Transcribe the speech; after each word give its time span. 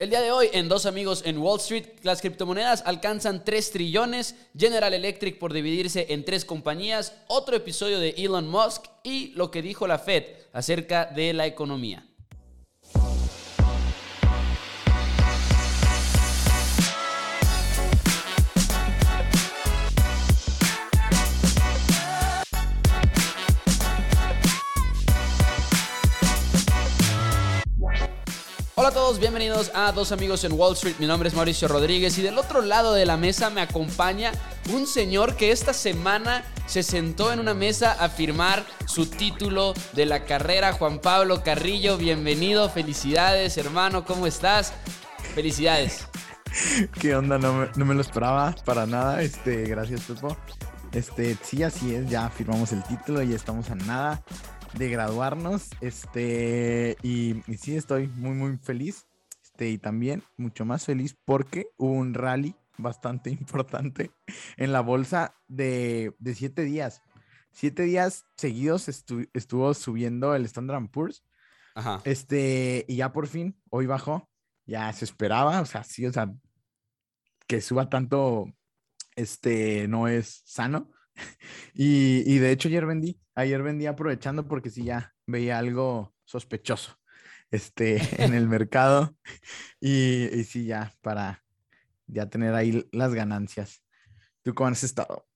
El 0.00 0.10
día 0.10 0.20
de 0.20 0.30
hoy, 0.30 0.48
en 0.52 0.68
Dos 0.68 0.86
Amigos 0.86 1.24
en 1.26 1.38
Wall 1.38 1.58
Street, 1.58 1.86
las 2.04 2.20
criptomonedas 2.20 2.84
alcanzan 2.86 3.44
3 3.44 3.72
trillones, 3.72 4.36
General 4.56 4.94
Electric 4.94 5.40
por 5.40 5.52
dividirse 5.52 6.06
en 6.10 6.24
tres 6.24 6.44
compañías, 6.44 7.16
otro 7.26 7.56
episodio 7.56 7.98
de 7.98 8.10
Elon 8.10 8.46
Musk 8.46 8.84
y 9.02 9.32
lo 9.34 9.50
que 9.50 9.60
dijo 9.60 9.88
la 9.88 9.98
Fed 9.98 10.22
acerca 10.52 11.06
de 11.06 11.32
la 11.32 11.46
economía. 11.46 12.07
Hola 28.80 28.90
a 28.90 28.92
todos, 28.92 29.18
bienvenidos 29.18 29.72
a 29.74 29.90
Dos 29.90 30.12
Amigos 30.12 30.44
en 30.44 30.52
Wall 30.52 30.74
Street. 30.74 30.94
Mi 31.00 31.08
nombre 31.08 31.28
es 31.28 31.34
Mauricio 31.34 31.66
Rodríguez 31.66 32.16
y 32.16 32.22
del 32.22 32.38
otro 32.38 32.62
lado 32.62 32.94
de 32.94 33.06
la 33.06 33.16
mesa 33.16 33.50
me 33.50 33.60
acompaña 33.60 34.30
un 34.72 34.86
señor 34.86 35.34
que 35.34 35.50
esta 35.50 35.72
semana 35.72 36.44
se 36.66 36.84
sentó 36.84 37.32
en 37.32 37.40
una 37.40 37.54
mesa 37.54 37.96
a 37.98 38.08
firmar 38.08 38.64
su 38.86 39.06
título 39.06 39.74
de 39.94 40.06
la 40.06 40.24
carrera. 40.24 40.74
Juan 40.74 41.00
Pablo 41.00 41.42
Carrillo, 41.42 41.98
bienvenido, 41.98 42.70
felicidades 42.70 43.58
hermano, 43.58 44.04
¿cómo 44.04 44.28
estás? 44.28 44.72
Felicidades. 45.34 46.06
¿Qué 47.00 47.16
onda? 47.16 47.36
No 47.36 47.54
me, 47.54 47.68
no 47.74 47.84
me 47.84 47.96
lo 47.96 48.00
esperaba 48.00 48.54
para 48.64 48.86
nada. 48.86 49.22
Este, 49.22 49.64
gracias, 49.64 50.02
Pepo. 50.02 50.36
Este, 50.92 51.36
sí, 51.42 51.64
así 51.64 51.96
es, 51.96 52.08
ya 52.08 52.30
firmamos 52.30 52.70
el 52.70 52.84
título 52.84 53.24
y 53.24 53.34
estamos 53.34 53.70
a 53.70 53.74
nada 53.74 54.22
de 54.74 54.90
graduarnos. 54.90 55.70
Este, 55.80 56.96
y, 57.02 57.42
sí, 57.58 57.76
estoy 57.76 58.08
muy, 58.08 58.34
muy 58.34 58.56
feliz. 58.58 59.06
Este, 59.42 59.70
y 59.70 59.78
también 59.78 60.22
mucho 60.36 60.64
más 60.64 60.84
feliz 60.84 61.16
porque 61.24 61.68
hubo 61.76 61.92
un 61.92 62.14
rally 62.14 62.54
bastante 62.76 63.30
importante 63.40 64.10
en 64.56 64.72
la 64.72 64.80
bolsa 64.80 65.34
de, 65.48 66.14
de 66.18 66.34
siete 66.34 66.62
días. 66.62 67.02
Siete 67.50 67.82
días 67.82 68.24
seguidos 68.36 68.88
estuvo 68.88 69.74
subiendo 69.74 70.34
el 70.34 70.44
Standard 70.44 70.88
Poor's. 70.90 71.24
Ajá. 71.74 72.00
Este, 72.04 72.84
y 72.88 72.96
ya 72.96 73.12
por 73.12 73.26
fin, 73.26 73.60
hoy 73.70 73.86
bajó. 73.86 74.28
Ya 74.66 74.92
se 74.92 75.06
esperaba, 75.06 75.60
o 75.62 75.66
sea, 75.66 75.82
sí, 75.82 76.04
o 76.06 76.12
sea, 76.12 76.30
que 77.46 77.60
suba 77.62 77.88
tanto, 77.88 78.52
este, 79.16 79.88
no 79.88 80.06
es 80.06 80.42
sano. 80.44 80.90
y, 81.74 82.38
de 82.38 82.52
hecho 82.52 82.68
ayer 82.68 82.86
vendí, 82.86 83.18
ayer 83.38 83.62
vendí 83.62 83.86
aprovechando 83.86 84.46
porque 84.48 84.70
sí 84.70 84.84
ya 84.84 85.14
veía 85.26 85.58
algo 85.58 86.14
sospechoso 86.24 86.98
este, 87.50 88.00
en 88.22 88.34
el 88.34 88.48
mercado 88.48 89.16
y, 89.80 90.24
y 90.38 90.44
sí 90.44 90.66
ya 90.66 90.92
para 91.00 91.44
ya 92.06 92.28
tener 92.28 92.54
ahí 92.54 92.88
las 92.92 93.14
ganancias. 93.14 93.82
¿Tú 94.42 94.54
cómo 94.54 94.70
has 94.70 94.82
estado? 94.82 95.26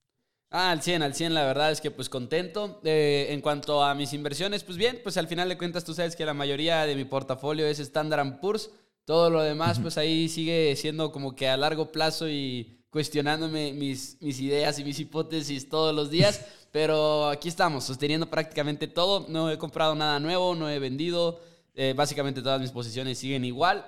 Ah, 0.49 0.69
al 0.71 0.83
100, 0.83 1.01
al 1.01 1.15
100, 1.15 1.33
la 1.33 1.45
verdad 1.45 1.71
es 1.71 1.81
que 1.81 1.91
pues 1.91 2.09
contento. 2.09 2.79
Eh, 2.83 3.27
en 3.29 3.41
cuanto 3.41 3.83
a 3.83 3.95
mis 3.95 4.13
inversiones, 4.13 4.63
pues 4.63 4.77
bien, 4.77 4.99
pues 5.01 5.17
al 5.17 5.27
final 5.27 5.49
de 5.49 5.57
cuentas 5.57 5.83
tú 5.83 5.93
sabes 5.93 6.15
que 6.15 6.25
la 6.25 6.33
mayoría 6.35 6.85
de 6.85 6.95
mi 6.95 7.05
portafolio 7.05 7.65
es 7.65 7.79
Standard 7.79 8.39
Poor's. 8.39 8.69
Todo 9.05 9.29
lo 9.29 9.41
demás, 9.41 9.79
pues 9.79 9.97
ahí 9.97 10.29
sigue 10.29 10.75
siendo 10.75 11.11
como 11.11 11.35
que 11.35 11.49
a 11.49 11.57
largo 11.57 11.91
plazo 11.91 12.29
y 12.29 12.82
cuestionándome 12.93 13.73
mis, 13.73 14.17
mis 14.21 14.39
ideas 14.39 14.77
y 14.77 14.83
mis 14.83 14.99
hipótesis 14.99 15.67
todos 15.67 15.95
los 15.95 16.11
días, 16.11 16.45
pero 16.71 17.27
aquí 17.27 17.49
estamos, 17.49 17.83
sosteniendo 17.83 18.29
prácticamente 18.29 18.87
todo. 18.87 19.25
No 19.29 19.49
he 19.49 19.57
comprado 19.57 19.95
nada 19.95 20.19
nuevo, 20.19 20.53
no 20.53 20.69
he 20.69 20.77
vendido. 20.77 21.41
Eh, 21.73 21.95
básicamente 21.97 22.43
todas 22.43 22.61
mis 22.61 22.69
posiciones 22.69 23.17
siguen 23.17 23.45
igual. 23.45 23.83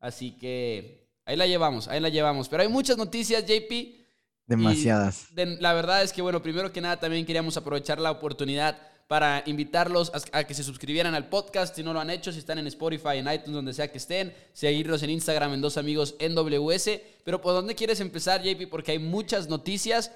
Así 0.00 0.32
que 0.32 1.06
ahí 1.26 1.36
la 1.36 1.46
llevamos, 1.46 1.86
ahí 1.86 2.00
la 2.00 2.08
llevamos. 2.08 2.48
Pero 2.48 2.62
hay 2.62 2.68
muchas 2.70 2.96
noticias, 2.96 3.44
JP. 3.44 4.06
Demasiadas. 4.46 5.26
la 5.34 5.74
verdad 5.74 6.02
es 6.02 6.14
que, 6.14 6.22
bueno, 6.22 6.40
primero 6.40 6.72
que 6.72 6.80
nada 6.80 6.98
también 6.98 7.26
queríamos 7.26 7.58
aprovechar 7.58 8.00
la 8.00 8.10
oportunidad 8.10 8.78
para 9.06 9.42
invitarlos 9.46 10.10
a, 10.32 10.44
que 10.44 10.54
se 10.54 10.64
suscribieran 10.64 11.14
al 11.14 11.28
podcast 11.28 11.76
si 11.76 11.82
no 11.82 11.92
lo 11.92 12.00
han 12.00 12.10
hecho, 12.10 12.32
si 12.32 12.38
están 12.38 12.58
en 12.58 12.66
Spotify, 12.66 13.18
en 13.18 13.32
iTunes, 13.32 13.52
donde 13.52 13.72
sea 13.72 13.90
que 13.90 13.98
estén, 13.98 14.34
seguirlos 14.52 15.02
en 15.02 15.10
Instagram 15.10 15.54
en 15.54 15.60
Dos 15.60 15.76
Amigos 15.76 16.16
NWS. 16.20 17.00
Pero 17.24 17.40
¿por 17.40 17.52
dónde 17.52 17.74
quieres 17.74 18.00
empezar, 18.00 18.42
JP? 18.42 18.68
Porque 18.68 18.92
hay 18.92 18.98
muchas 18.98 19.48
noticias. 19.48 20.12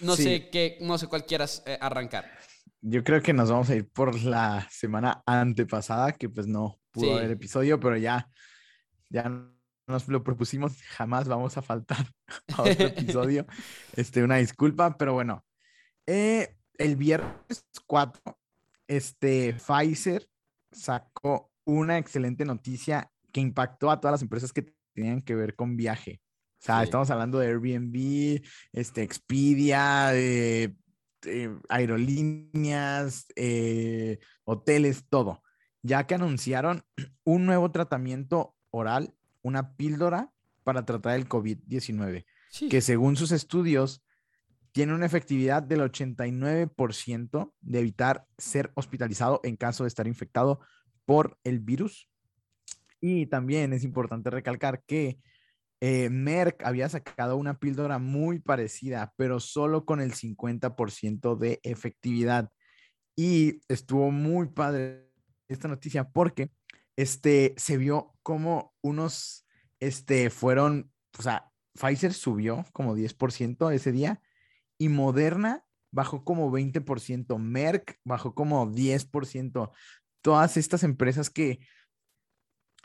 No 0.00 0.16
sé 0.16 0.50
qué, 0.50 0.78
no 0.80 0.98
sé 0.98 1.06
cuál 1.06 1.24
quieras 1.24 1.62
eh, 1.66 1.78
arrancar. 1.80 2.30
Yo 2.82 3.02
creo 3.02 3.22
que 3.22 3.32
nos 3.32 3.50
vamos 3.50 3.70
a 3.70 3.76
ir 3.76 3.88
por 3.88 4.20
la 4.22 4.68
semana 4.70 5.22
antepasada, 5.24 6.12
que 6.12 6.28
pues 6.28 6.46
no 6.46 6.78
pudo 6.90 7.16
haber 7.16 7.30
episodio, 7.30 7.80
pero 7.80 7.96
ya, 7.96 8.28
ya 9.08 9.30
nos 9.86 10.08
lo 10.08 10.22
propusimos, 10.22 10.82
jamás 10.82 11.26
vamos 11.26 11.56
a 11.56 11.62
faltar 11.62 12.06
a 12.56 12.62
otro 12.62 12.86
episodio. 12.88 13.46
este, 13.96 14.22
una 14.22 14.36
disculpa, 14.36 14.98
pero 14.98 15.14
bueno. 15.14 15.44
Eh, 16.06 16.53
el 16.78 16.96
viernes 16.96 17.64
4, 17.86 18.38
este, 18.88 19.54
Pfizer 19.54 20.28
sacó 20.70 21.50
una 21.64 21.98
excelente 21.98 22.44
noticia 22.44 23.10
que 23.32 23.40
impactó 23.40 23.90
a 23.90 24.00
todas 24.00 24.12
las 24.12 24.22
empresas 24.22 24.52
que 24.52 24.72
tenían 24.92 25.22
que 25.22 25.34
ver 25.34 25.54
con 25.54 25.76
viaje. 25.76 26.20
O 26.60 26.64
sea, 26.64 26.82
estamos 26.82 27.10
hablando 27.10 27.38
de 27.38 27.48
Airbnb, 27.48 28.42
este, 28.72 29.02
Expedia, 29.02 30.08
de, 30.08 30.74
aerolíneas, 31.68 33.26
eh, 33.36 34.18
hoteles, 34.44 35.04
todo. 35.08 35.42
Ya 35.82 36.06
que 36.06 36.14
anunciaron 36.14 36.84
un 37.24 37.46
nuevo 37.46 37.70
tratamiento 37.70 38.54
oral, 38.70 39.14
una 39.42 39.76
píldora 39.76 40.32
para 40.62 40.86
tratar 40.86 41.16
el 41.16 41.28
COVID-19, 41.28 42.24
que 42.70 42.80
según 42.80 43.16
sus 43.16 43.32
estudios 43.32 44.03
tiene 44.74 44.92
una 44.92 45.06
efectividad 45.06 45.62
del 45.62 45.82
89% 45.82 47.52
de 47.60 47.78
evitar 47.78 48.26
ser 48.36 48.72
hospitalizado 48.74 49.40
en 49.44 49.54
caso 49.56 49.84
de 49.84 49.88
estar 49.88 50.08
infectado 50.08 50.58
por 51.04 51.38
el 51.44 51.60
virus. 51.60 52.10
Y 53.00 53.26
también 53.26 53.72
es 53.72 53.84
importante 53.84 54.30
recalcar 54.30 54.82
que 54.84 55.20
eh, 55.80 56.10
Merck 56.10 56.64
había 56.64 56.88
sacado 56.88 57.36
una 57.36 57.60
píldora 57.60 58.00
muy 58.00 58.40
parecida, 58.40 59.14
pero 59.16 59.38
solo 59.38 59.84
con 59.84 60.00
el 60.00 60.12
50% 60.12 61.38
de 61.38 61.60
efectividad. 61.62 62.50
Y 63.14 63.60
estuvo 63.68 64.10
muy 64.10 64.48
padre 64.48 65.08
esta 65.46 65.68
noticia 65.68 66.10
porque 66.10 66.50
este, 66.96 67.54
se 67.58 67.76
vio 67.76 68.12
como 68.24 68.74
unos, 68.82 69.46
este, 69.78 70.30
fueron, 70.30 70.90
o 71.16 71.22
sea, 71.22 71.52
Pfizer 71.74 72.12
subió 72.12 72.64
como 72.72 72.96
10% 72.96 73.72
ese 73.72 73.92
día 73.92 74.20
y 74.84 74.90
Moderna 74.90 75.64
bajó 75.90 76.24
como 76.24 76.52
20%, 76.52 77.38
Merck 77.38 77.98
bajó 78.04 78.34
como 78.34 78.70
10%. 78.70 79.72
Todas 80.20 80.56
estas 80.58 80.82
empresas 80.82 81.30
que 81.30 81.60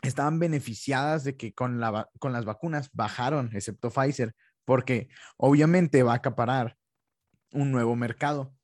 estaban 0.00 0.38
beneficiadas 0.38 1.24
de 1.24 1.36
que 1.36 1.52
con, 1.52 1.78
la, 1.78 2.08
con 2.18 2.32
las 2.32 2.46
vacunas 2.46 2.88
bajaron, 2.94 3.50
excepto 3.52 3.90
Pfizer, 3.90 4.34
porque 4.64 5.08
obviamente 5.36 6.02
va 6.02 6.12
a 6.12 6.16
acaparar 6.16 6.78
un 7.52 7.70
nuevo 7.70 7.94
mercado. 7.96 8.54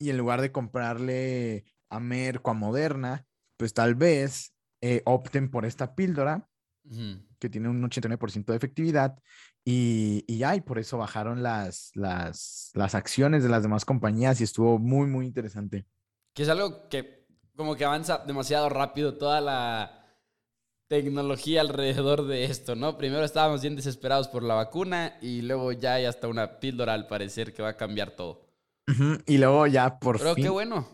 Y 0.00 0.10
en 0.10 0.18
lugar 0.18 0.40
de 0.40 0.50
comprarle 0.50 1.66
a 1.88 2.00
Merck 2.00 2.44
o 2.48 2.50
a 2.50 2.54
Moderna, 2.54 3.24
pues 3.56 3.74
tal 3.74 3.94
vez 3.94 4.56
eh, 4.80 5.02
opten 5.04 5.52
por 5.52 5.64
esta 5.64 5.94
píldora 5.94 6.48
que 7.38 7.48
tiene 7.48 7.68
un 7.68 7.80
89% 7.82 8.44
de 8.46 8.56
efectividad 8.56 9.18
y, 9.64 10.36
ya, 10.36 10.54
y 10.54 10.60
por 10.60 10.78
eso 10.78 10.98
bajaron 10.98 11.42
las, 11.42 11.90
las, 11.94 12.70
las 12.74 12.94
acciones 12.94 13.42
de 13.42 13.48
las 13.48 13.62
demás 13.62 13.84
compañías 13.84 14.40
y 14.40 14.44
estuvo 14.44 14.78
muy, 14.78 15.06
muy 15.06 15.24
interesante. 15.26 15.86
Que 16.34 16.42
es 16.42 16.48
algo 16.48 16.88
que 16.88 17.24
como 17.56 17.74
que 17.76 17.84
avanza 17.84 18.18
demasiado 18.26 18.68
rápido 18.68 19.16
toda 19.16 19.40
la 19.40 20.04
tecnología 20.88 21.62
alrededor 21.62 22.26
de 22.26 22.44
esto, 22.44 22.74
¿no? 22.74 22.98
Primero 22.98 23.24
estábamos 23.24 23.62
bien 23.62 23.76
desesperados 23.76 24.28
por 24.28 24.42
la 24.42 24.54
vacuna 24.54 25.16
y 25.22 25.40
luego 25.42 25.72
ya 25.72 25.94
hay 25.94 26.04
hasta 26.04 26.28
una 26.28 26.60
píldora 26.60 26.92
al 26.92 27.06
parecer 27.06 27.54
que 27.54 27.62
va 27.62 27.70
a 27.70 27.76
cambiar 27.76 28.10
todo. 28.10 28.44
Y 29.26 29.38
luego 29.38 29.66
ya 29.66 29.98
por 29.98 30.18
Pero 30.18 30.34
qué 30.34 30.50
bueno. 30.50 30.86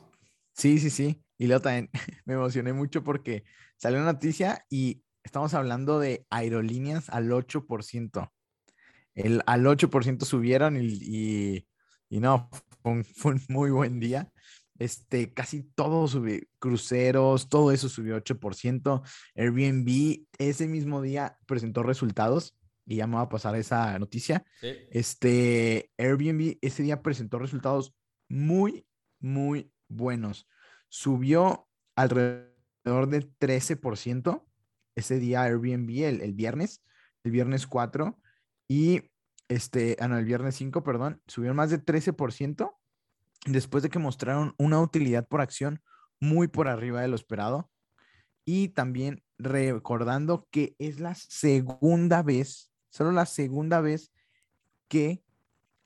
Sí, 0.53 0.79
sí, 0.79 0.91
sí. 0.91 1.21
Y 1.39 1.49
luego 1.49 1.63
también 1.63 1.91
me 2.25 2.35
emocioné 2.35 2.73
mucho 2.73 3.03
porque 3.03 3.43
salió 3.77 3.99
una 3.99 4.13
noticia 4.13 4.65
y 4.71 5.03
estamos 5.25 5.55
hablando 5.55 5.99
de 5.99 6.25
aerolíneas 6.31 7.11
al 7.11 7.31
8% 7.31 8.31
el, 9.15 9.43
al 9.47 9.65
8% 9.65 10.25
subieron 10.25 10.77
y, 10.81 11.67
y, 12.09 12.21
no, 12.21 12.51
fue 12.83 13.33
un, 13.33 13.41
muy 13.49 13.71
buen 13.71 14.01
día. 14.01 14.31
Este, 14.79 15.35
casi 15.35 15.63
todo 15.63 16.09
subió, 16.09 16.41
cruceros, 16.59 17.49
todo 17.49 17.71
eso 17.73 17.89
subió 17.89 18.17
8%. 18.17 19.03
Airbnb 19.35 20.27
ese 20.39 20.69
mismo 20.69 21.03
día 21.03 21.39
presentó 21.47 21.83
resultados 21.83 22.57
y 22.87 22.97
ya 22.97 23.07
me 23.07 23.17
va 23.17 23.23
a 23.23 23.29
pasar 23.29 23.55
esa 23.57 23.99
noticia. 23.99 24.45
Este, 24.63 25.91
Airbnb 25.99 26.57
ese 26.63 26.83
día 26.83 27.03
presentó 27.03 27.39
resultados 27.39 27.95
muy, 28.29 28.87
muy 29.21 29.71
buenos. 29.89 30.49
Subió 30.89 31.69
alrededor 31.95 33.09
del 33.09 33.37
13%. 33.39 34.47
ese 34.95 35.19
día 35.19 35.43
Airbnb 35.43 35.91
el, 36.05 36.21
el 36.23 36.33
viernes, 36.33 36.83
el 37.23 37.33
viernes 37.33 37.67
4, 37.67 38.19
y 38.71 39.03
este, 39.49 39.97
ah, 39.99 40.07
no, 40.07 40.17
el 40.17 40.25
viernes 40.25 40.55
5, 40.55 40.85
perdón, 40.85 41.21
subieron 41.27 41.57
más 41.57 41.71
de 41.71 41.85
13% 41.85 42.73
después 43.47 43.83
de 43.83 43.91
que 43.91 43.99
mostraron 43.99 44.55
una 44.59 44.81
utilidad 44.81 45.27
por 45.27 45.41
acción 45.41 45.83
muy 46.21 46.47
por 46.47 46.69
arriba 46.69 47.01
de 47.01 47.09
lo 47.09 47.17
esperado. 47.17 47.69
Y 48.45 48.69
también 48.69 49.25
recordando 49.39 50.47
que 50.53 50.77
es 50.79 51.01
la 51.01 51.17
segunda 51.17 52.23
vez, 52.23 52.73
solo 52.91 53.11
la 53.11 53.27
segunda 53.27 53.81
vez 53.81 54.13
que 54.87 55.25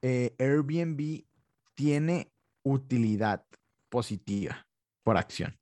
eh, 0.03 0.35
Airbnb 0.39 1.25
tiene 1.75 2.31
utilidad 2.65 3.47
positiva 3.89 4.67
por 5.03 5.17
acción. 5.17 5.59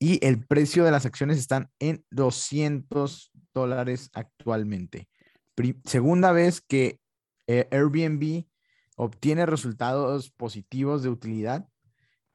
Y 0.00 0.26
el 0.26 0.44
precio 0.44 0.82
de 0.82 0.90
las 0.90 1.06
acciones 1.06 1.38
están 1.38 1.70
en 1.78 2.04
200 2.10 3.30
dólares 3.54 4.10
actualmente. 4.12 5.08
Segunda 5.84 6.32
vez 6.32 6.60
que 6.60 7.00
eh, 7.46 7.68
Airbnb 7.70 8.44
obtiene 8.96 9.46
resultados 9.46 10.30
positivos 10.30 11.02
de 11.02 11.08
utilidad 11.08 11.68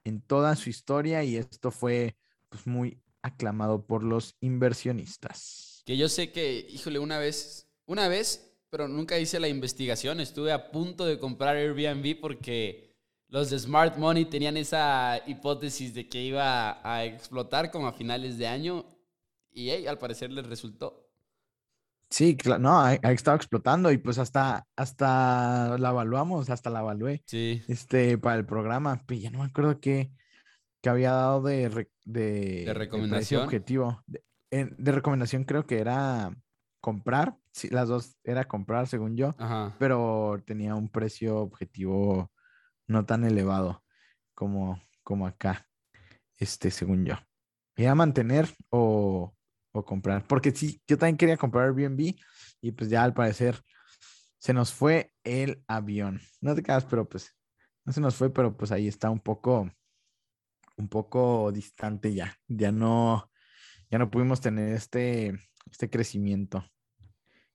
en 0.03 0.21
toda 0.21 0.55
su 0.55 0.69
historia 0.69 1.23
y 1.23 1.35
esto 1.35 1.71
fue 1.71 2.15
pues, 2.49 2.65
muy 2.67 3.01
aclamado 3.21 3.85
por 3.85 4.03
los 4.03 4.35
inversionistas. 4.39 5.83
Que 5.85 5.97
yo 5.97 6.09
sé 6.09 6.31
que, 6.31 6.67
híjole, 6.69 6.99
una 6.99 7.19
vez, 7.19 7.67
una 7.85 8.07
vez, 8.07 8.55
pero 8.69 8.87
nunca 8.87 9.19
hice 9.19 9.39
la 9.39 9.47
investigación, 9.47 10.19
estuve 10.19 10.51
a 10.51 10.71
punto 10.71 11.05
de 11.05 11.19
comprar 11.19 11.55
Airbnb 11.55 12.19
porque 12.19 12.95
los 13.27 13.49
de 13.49 13.59
Smart 13.59 13.97
Money 13.97 14.25
tenían 14.25 14.57
esa 14.57 15.21
hipótesis 15.27 15.93
de 15.93 16.07
que 16.07 16.23
iba 16.23 16.79
a 16.83 17.05
explotar 17.05 17.71
como 17.71 17.87
a 17.87 17.93
finales 17.93 18.37
de 18.37 18.47
año 18.47 18.85
y 19.51 19.69
al 19.85 19.97
parecer 19.97 20.31
les 20.31 20.45
resultó. 20.45 21.04
Sí, 22.15 22.37
no, 22.61 22.79
ha, 22.79 22.93
estado 22.93 23.35
explotando 23.35 23.91
y 23.91 23.97
pues 23.97 24.19
hasta, 24.19 24.65
hasta 24.77 25.77
la 25.77 25.89
evaluamos, 25.89 26.49
hasta 26.49 26.69
la 26.69 26.79
evalué. 26.79 27.21
Sí. 27.25 27.61
Este, 27.67 28.17
para 28.17 28.37
el 28.37 28.45
programa. 28.45 29.03
Pero 29.05 29.19
ya 29.19 29.31
no 29.31 29.39
me 29.39 29.45
acuerdo 29.45 29.81
qué, 29.81 30.13
había 30.85 31.11
dado 31.11 31.41
de, 31.41 31.89
de, 32.05 32.71
recomendación. 32.73 33.43
objetivo. 33.43 34.01
De, 34.07 34.23
de, 34.49 34.91
recomendación 34.93 35.43
creo 35.43 35.67
que 35.67 35.79
era 35.79 36.33
comprar. 36.79 37.35
Sí, 37.51 37.67
las 37.67 37.89
dos 37.89 38.15
era 38.23 38.45
comprar, 38.45 38.87
según 38.87 39.17
yo. 39.17 39.35
Pero 39.77 40.41
tenía 40.45 40.73
un 40.73 40.87
precio 40.87 41.39
objetivo 41.39 42.31
no 42.87 43.05
tan 43.05 43.25
elevado 43.25 43.83
como, 44.33 44.81
como 45.03 45.27
acá. 45.27 45.67
Este, 46.37 46.71
según 46.71 47.03
yo. 47.03 47.15
Era 47.75 47.93
mantener 47.93 48.47
o 48.69 49.34
o 49.75 49.85
comprar. 49.85 50.25
Porque 50.27 50.51
sí, 50.51 50.81
yo 50.87 50.97
también 50.97 51.17
quería 51.17 51.37
comprar 51.37 51.65
Airbnb 51.65 52.15
y 52.61 52.71
pues 52.71 52.89
ya 52.89 53.03
al 53.03 53.13
parecer 53.13 53.61
se 54.37 54.53
nos 54.53 54.73
fue 54.73 55.11
el 55.23 55.63
avión. 55.67 56.21
No 56.41 56.55
te 56.55 56.63
quedas, 56.63 56.85
pero 56.85 57.07
pues 57.07 57.35
no 57.83 57.93
se 57.93 58.01
nos 58.01 58.15
fue, 58.15 58.33
pero 58.33 58.55
pues 58.55 58.71
ahí 58.71 58.87
está 58.87 59.09
un 59.09 59.19
poco, 59.19 59.69
un 60.77 60.87
poco 60.87 61.51
distante 61.51 62.13
ya. 62.13 62.35
Ya 62.47 62.71
no, 62.71 63.29
ya 63.89 63.99
no 63.99 64.09
pudimos 64.09 64.41
tener 64.41 64.73
este, 64.73 65.37
este 65.69 65.89
crecimiento. 65.89 66.65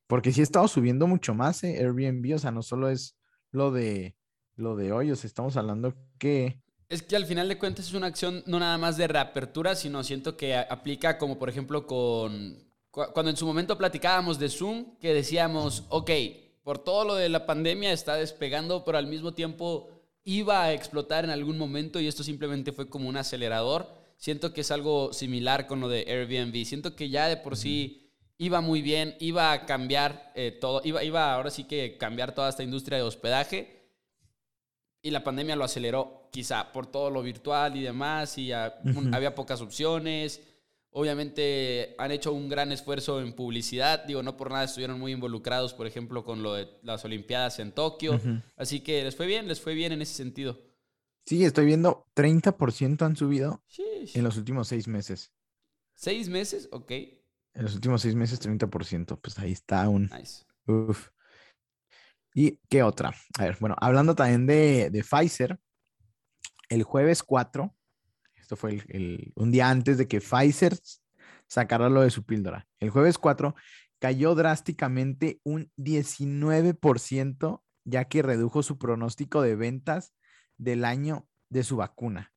Porque 0.06 0.32
sí 0.32 0.40
he 0.40 0.42
estado 0.44 0.68
subiendo 0.68 1.06
mucho 1.06 1.34
más 1.34 1.62
eh, 1.64 1.78
Airbnb, 1.78 2.34
o 2.34 2.38
sea, 2.38 2.50
no 2.50 2.62
solo 2.62 2.88
es 2.90 3.16
lo 3.52 3.70
de 3.70 4.16
lo 4.56 4.76
de 4.76 4.92
hoy, 4.92 5.10
o 5.10 5.16
sea, 5.16 5.26
estamos 5.26 5.56
hablando 5.56 5.96
que 6.18 6.60
es 6.90 7.02
que 7.02 7.14
al 7.14 7.24
final 7.24 7.48
de 7.48 7.56
cuentas 7.56 7.86
es 7.86 7.94
una 7.94 8.08
acción 8.08 8.42
no 8.46 8.58
nada 8.58 8.76
más 8.76 8.96
de 8.96 9.06
reapertura, 9.06 9.76
sino 9.76 10.02
siento 10.02 10.36
que 10.36 10.56
aplica 10.56 11.16
como 11.16 11.38
por 11.38 11.48
ejemplo 11.48 11.86
con... 11.86 12.68
Cuando 12.90 13.30
en 13.30 13.36
su 13.36 13.46
momento 13.46 13.78
platicábamos 13.78 14.40
de 14.40 14.48
Zoom, 14.48 14.96
que 14.98 15.14
decíamos, 15.14 15.84
ok, 15.88 16.10
por 16.64 16.78
todo 16.78 17.04
lo 17.04 17.14
de 17.14 17.28
la 17.28 17.46
pandemia 17.46 17.92
está 17.92 18.16
despegando, 18.16 18.84
pero 18.84 18.98
al 18.98 19.06
mismo 19.06 19.32
tiempo 19.32 19.88
iba 20.24 20.64
a 20.64 20.72
explotar 20.72 21.22
en 21.22 21.30
algún 21.30 21.56
momento 21.56 22.00
y 22.00 22.08
esto 22.08 22.24
simplemente 22.24 22.72
fue 22.72 22.90
como 22.90 23.08
un 23.08 23.16
acelerador. 23.16 23.88
Siento 24.16 24.52
que 24.52 24.62
es 24.62 24.72
algo 24.72 25.12
similar 25.12 25.68
con 25.68 25.78
lo 25.78 25.88
de 25.88 26.04
Airbnb. 26.08 26.64
Siento 26.64 26.96
que 26.96 27.08
ya 27.08 27.28
de 27.28 27.36
por 27.36 27.56
sí 27.56 28.10
iba 28.36 28.60
muy 28.60 28.82
bien, 28.82 29.14
iba 29.20 29.52
a 29.52 29.64
cambiar 29.64 30.32
eh, 30.34 30.50
todo, 30.60 30.80
iba, 30.82 31.04
iba 31.04 31.32
ahora 31.32 31.50
sí 31.50 31.62
que 31.62 31.96
cambiar 31.98 32.34
toda 32.34 32.48
esta 32.48 32.64
industria 32.64 32.98
de 32.98 33.04
hospedaje 33.04 33.79
y 35.02 35.10
la 35.10 35.24
pandemia 35.24 35.56
lo 35.56 35.64
aceleró, 35.64 36.28
quizá 36.30 36.72
por 36.72 36.86
todo 36.86 37.10
lo 37.10 37.22
virtual 37.22 37.76
y 37.76 37.82
demás, 37.82 38.36
y 38.38 38.52
había 38.52 39.34
pocas 39.34 39.60
opciones. 39.60 40.42
Obviamente 40.92 41.94
han 41.98 42.10
hecho 42.10 42.32
un 42.32 42.48
gran 42.48 42.72
esfuerzo 42.72 43.20
en 43.20 43.32
publicidad, 43.32 44.04
digo, 44.04 44.22
no 44.22 44.36
por 44.36 44.50
nada 44.50 44.64
estuvieron 44.64 44.98
muy 44.98 45.12
involucrados, 45.12 45.72
por 45.72 45.86
ejemplo, 45.86 46.24
con 46.24 46.42
lo 46.42 46.54
de 46.54 46.68
las 46.82 47.04
Olimpiadas 47.04 47.60
en 47.60 47.72
Tokio. 47.72 48.20
Así 48.56 48.80
que 48.80 49.04
les 49.04 49.14
fue 49.14 49.26
bien, 49.26 49.46
les 49.46 49.60
fue 49.60 49.74
bien 49.74 49.92
en 49.92 50.02
ese 50.02 50.14
sentido. 50.14 50.58
Sí, 51.26 51.44
estoy 51.44 51.66
viendo 51.66 52.06
30% 52.16 53.02
han 53.06 53.14
subido 53.14 53.62
en 54.14 54.24
los 54.24 54.36
últimos 54.36 54.68
seis 54.68 54.88
meses. 54.88 55.32
¿Seis 55.94 56.28
meses? 56.28 56.68
Ok. 56.72 56.90
En 56.90 57.62
los 57.62 57.74
últimos 57.74 58.02
seis 58.02 58.14
meses, 58.14 58.40
30%. 58.40 59.18
Pues 59.20 59.38
ahí 59.38 59.52
está 59.52 59.88
un... 59.88 60.10
Nice. 60.12 60.44
Uf. 60.66 61.10
¿Y 62.34 62.58
qué 62.68 62.82
otra? 62.82 63.12
A 63.38 63.44
ver, 63.44 63.56
bueno, 63.60 63.76
hablando 63.80 64.14
también 64.14 64.46
de, 64.46 64.90
de 64.90 65.02
Pfizer, 65.02 65.58
el 66.68 66.82
jueves 66.84 67.22
4, 67.22 67.74
esto 68.36 68.56
fue 68.56 68.82
el, 68.88 69.32
un 69.34 69.50
día 69.50 69.68
antes 69.68 69.98
de 69.98 70.06
que 70.06 70.20
Pfizer 70.20 70.78
sacara 71.46 71.88
lo 71.88 72.02
de 72.02 72.10
su 72.10 72.24
píldora, 72.24 72.66
el 72.78 72.90
jueves 72.90 73.18
4 73.18 73.54
cayó 74.00 74.34
drásticamente 74.34 75.40
un 75.44 75.70
19%, 75.76 77.62
ya 77.84 78.04
que 78.06 78.22
redujo 78.22 78.62
su 78.62 78.78
pronóstico 78.78 79.42
de 79.42 79.56
ventas 79.56 80.14
del 80.56 80.84
año 80.84 81.28
de 81.48 81.62
su 81.62 81.76
vacuna. 81.76 82.32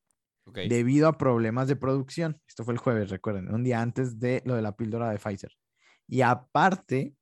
Debido 0.52 1.08
a 1.08 1.16
problemas 1.16 1.68
de 1.68 1.76
producción. 1.76 2.38
Esto 2.46 2.64
fue 2.64 2.74
el 2.74 2.78
jueves, 2.78 3.08
recuerden, 3.08 3.52
un 3.52 3.64
día 3.64 3.80
antes 3.80 4.20
de 4.20 4.42
lo 4.44 4.54
de 4.54 4.62
la 4.62 4.76
píldora 4.76 5.10
de 5.10 5.18
Pfizer. 5.18 5.52
Y 6.06 6.20
aparte, 6.20 7.14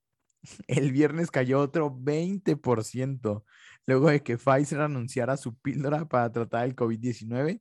el 0.66 0.92
viernes 0.92 1.30
cayó 1.30 1.60
otro 1.60 1.90
20%, 1.90 3.44
luego 3.86 4.08
de 4.08 4.22
que 4.22 4.38
Pfizer 4.38 4.80
anunciara 4.80 5.36
su 5.36 5.54
píldora 5.56 6.06
para 6.06 6.32
tratar 6.32 6.66
el 6.66 6.76
COVID-19. 6.76 7.60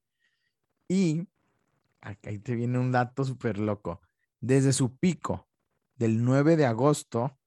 Y 0.87 1.27
acá 2.01 2.31
te 2.43 2.55
viene 2.55 2.79
un 2.79 2.91
dato 2.91 3.23
súper 3.23 3.57
loco. 3.57 4.01
Desde 4.39 4.73
su 4.73 4.97
pico 4.97 5.47
del 5.95 6.23
9 6.23 6.57
de 6.57 6.65
agosto, 6.65 7.37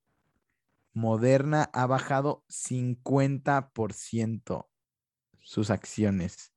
Moderna 0.93 1.71
ha 1.73 1.87
bajado 1.87 2.45
50% 2.49 4.69
sus 5.41 5.71
acciones, 5.71 6.53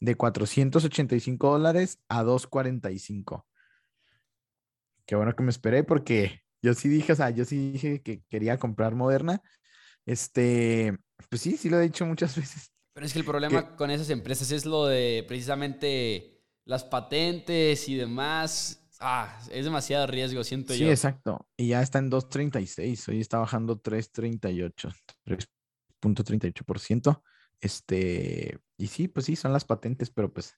de 0.00 0.16
485 0.16 1.50
dólares 1.50 2.00
a 2.08 2.22
245. 2.22 3.46
Qué 5.06 5.16
bueno 5.16 5.36
que 5.36 5.42
me 5.42 5.50
esperé 5.50 5.84
porque 5.84 6.43
yo 6.64 6.72
sí 6.72 6.88
dije, 6.88 7.12
o 7.12 7.16
sea, 7.16 7.28
yo 7.28 7.44
sí 7.44 7.72
dije 7.72 8.00
que 8.00 8.22
quería 8.30 8.58
comprar 8.58 8.94
Moderna. 8.94 9.42
Este, 10.06 10.96
pues 11.28 11.42
sí, 11.42 11.58
sí 11.58 11.68
lo 11.68 11.78
he 11.78 11.82
dicho 11.82 12.06
muchas 12.06 12.34
veces. 12.36 12.72
Pero 12.94 13.04
es 13.04 13.12
que 13.12 13.18
el 13.18 13.24
problema 13.26 13.76
con 13.76 13.90
esas 13.90 14.08
empresas 14.08 14.50
es 14.50 14.64
lo 14.64 14.86
de 14.86 15.26
precisamente 15.28 16.42
las 16.64 16.82
patentes 16.84 17.86
y 17.88 17.96
demás. 17.96 18.80
Ah, 18.98 19.38
es 19.50 19.66
demasiado 19.66 20.06
riesgo, 20.06 20.42
siento 20.42 20.72
yo. 20.72 20.86
Sí, 20.86 20.90
exacto. 20.90 21.46
Y 21.58 21.68
ya 21.68 21.82
está 21.82 21.98
en 21.98 22.10
2.36. 22.10 23.08
Hoy 23.10 23.20
está 23.20 23.38
bajando 23.38 23.82
3.38. 23.82 24.94
3.38%. 25.26 27.22
Este, 27.60 28.58
y 28.78 28.86
sí, 28.86 29.08
pues 29.08 29.26
sí, 29.26 29.36
son 29.36 29.52
las 29.52 29.66
patentes, 29.66 30.08
pero 30.08 30.32
pues, 30.32 30.56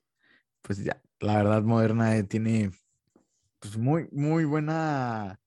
pues 0.63 0.85
ya, 0.85 1.03
la 1.19 1.39
verdad, 1.39 1.63
Moderna 1.63 2.23
tiene 2.29 2.71
pues 3.59 3.77
muy, 3.77 4.07
muy 4.13 4.45
buena 4.45 5.41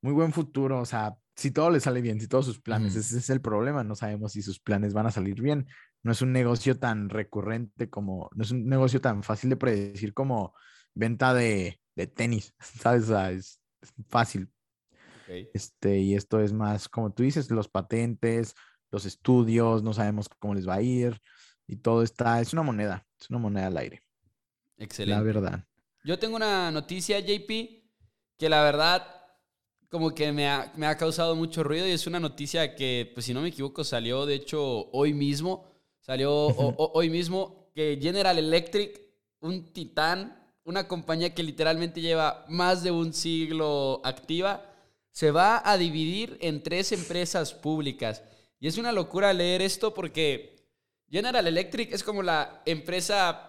muy 0.00 0.12
buen 0.12 0.32
futuro, 0.32 0.80
o 0.80 0.86
sea, 0.86 1.16
si 1.38 1.50
todo 1.50 1.70
le 1.70 1.80
sale 1.80 2.00
bien, 2.00 2.20
si 2.20 2.26
todos 2.26 2.46
sus 2.46 2.60
planes, 2.60 2.96
ese 2.96 3.18
es 3.18 3.30
el 3.30 3.40
problema, 3.40 3.84
no 3.84 3.94
sabemos 3.94 4.32
si 4.32 4.42
sus 4.42 4.58
planes 4.58 4.92
van 4.92 5.06
a 5.06 5.12
salir 5.12 5.40
bien. 5.40 5.68
No 6.02 6.12
es 6.12 6.20
un 6.20 6.32
negocio 6.32 6.78
tan 6.78 7.08
recurrente 7.08 7.88
como, 7.88 8.28
no 8.34 8.42
es 8.42 8.50
un 8.50 8.66
negocio 8.66 9.00
tan 9.00 9.22
fácil 9.22 9.50
de 9.50 9.56
predecir 9.56 10.14
como 10.14 10.52
venta 10.94 11.34
de, 11.34 11.80
tenis, 12.14 12.54
¿sabes? 12.58 13.04
O 13.04 13.06
sea, 13.06 13.30
es, 13.30 13.60
fácil. 14.08 14.50
Este, 15.28 15.98
y 15.98 16.14
esto 16.14 16.40
es 16.40 16.52
más, 16.52 16.88
como 16.88 17.12
tú 17.12 17.22
dices, 17.22 17.50
los 17.50 17.68
patentes, 17.68 18.54
los 18.90 19.04
estudios, 19.04 19.82
no 19.82 19.92
sabemos 19.92 20.28
cómo 20.28 20.54
les 20.54 20.66
va 20.66 20.74
a 20.74 20.82
ir 20.82 21.20
y 21.68 21.76
todo 21.76 22.02
está, 22.02 22.40
es 22.40 22.52
una 22.52 22.62
moneda, 22.62 23.06
es 23.20 23.30
una 23.30 23.38
moneda 23.38 23.66
al 23.66 23.76
aire. 23.76 24.02
Excelente. 24.78 25.18
La 25.18 25.22
verdad. 25.22 25.64
Yo 26.02 26.18
tengo 26.18 26.36
una 26.36 26.70
noticia, 26.70 27.20
JP, 27.20 27.48
que 28.38 28.48
la 28.48 28.62
verdad 28.62 29.17
como 29.88 30.14
que 30.14 30.32
me 30.32 30.48
ha, 30.48 30.72
me 30.76 30.86
ha, 30.86 30.96
causado 30.96 31.34
mucho 31.34 31.62
ruido 31.62 31.86
y 31.86 31.92
es 31.92 32.06
una 32.06 32.20
noticia 32.20 32.74
que, 32.74 33.10
pues 33.14 33.26
si 33.26 33.34
no 33.34 33.40
me 33.40 33.48
equivoco, 33.48 33.84
salió 33.84 34.26
de 34.26 34.34
hecho 34.34 34.90
hoy 34.92 35.14
mismo. 35.14 35.66
Salió 36.00 36.32
hoy 36.36 37.10
mismo 37.10 37.70
que 37.74 37.98
General 38.00 38.38
Electric, 38.38 39.00
un 39.40 39.72
titán, 39.72 40.38
una 40.64 40.88
compañía 40.88 41.34
que 41.34 41.42
literalmente 41.42 42.00
lleva 42.00 42.44
más 42.48 42.82
de 42.82 42.90
un 42.90 43.12
siglo 43.12 44.00
activa, 44.04 44.64
se 45.10 45.30
va 45.30 45.62
a 45.64 45.76
dividir 45.78 46.36
en 46.40 46.62
tres 46.62 46.92
empresas 46.92 47.54
públicas. 47.54 48.22
Y 48.60 48.68
es 48.68 48.78
una 48.78 48.92
locura 48.92 49.32
leer 49.32 49.62
esto 49.62 49.94
porque 49.94 50.56
General 51.10 51.46
Electric 51.46 51.92
es 51.92 52.02
como 52.02 52.22
la 52.22 52.62
empresa, 52.66 53.47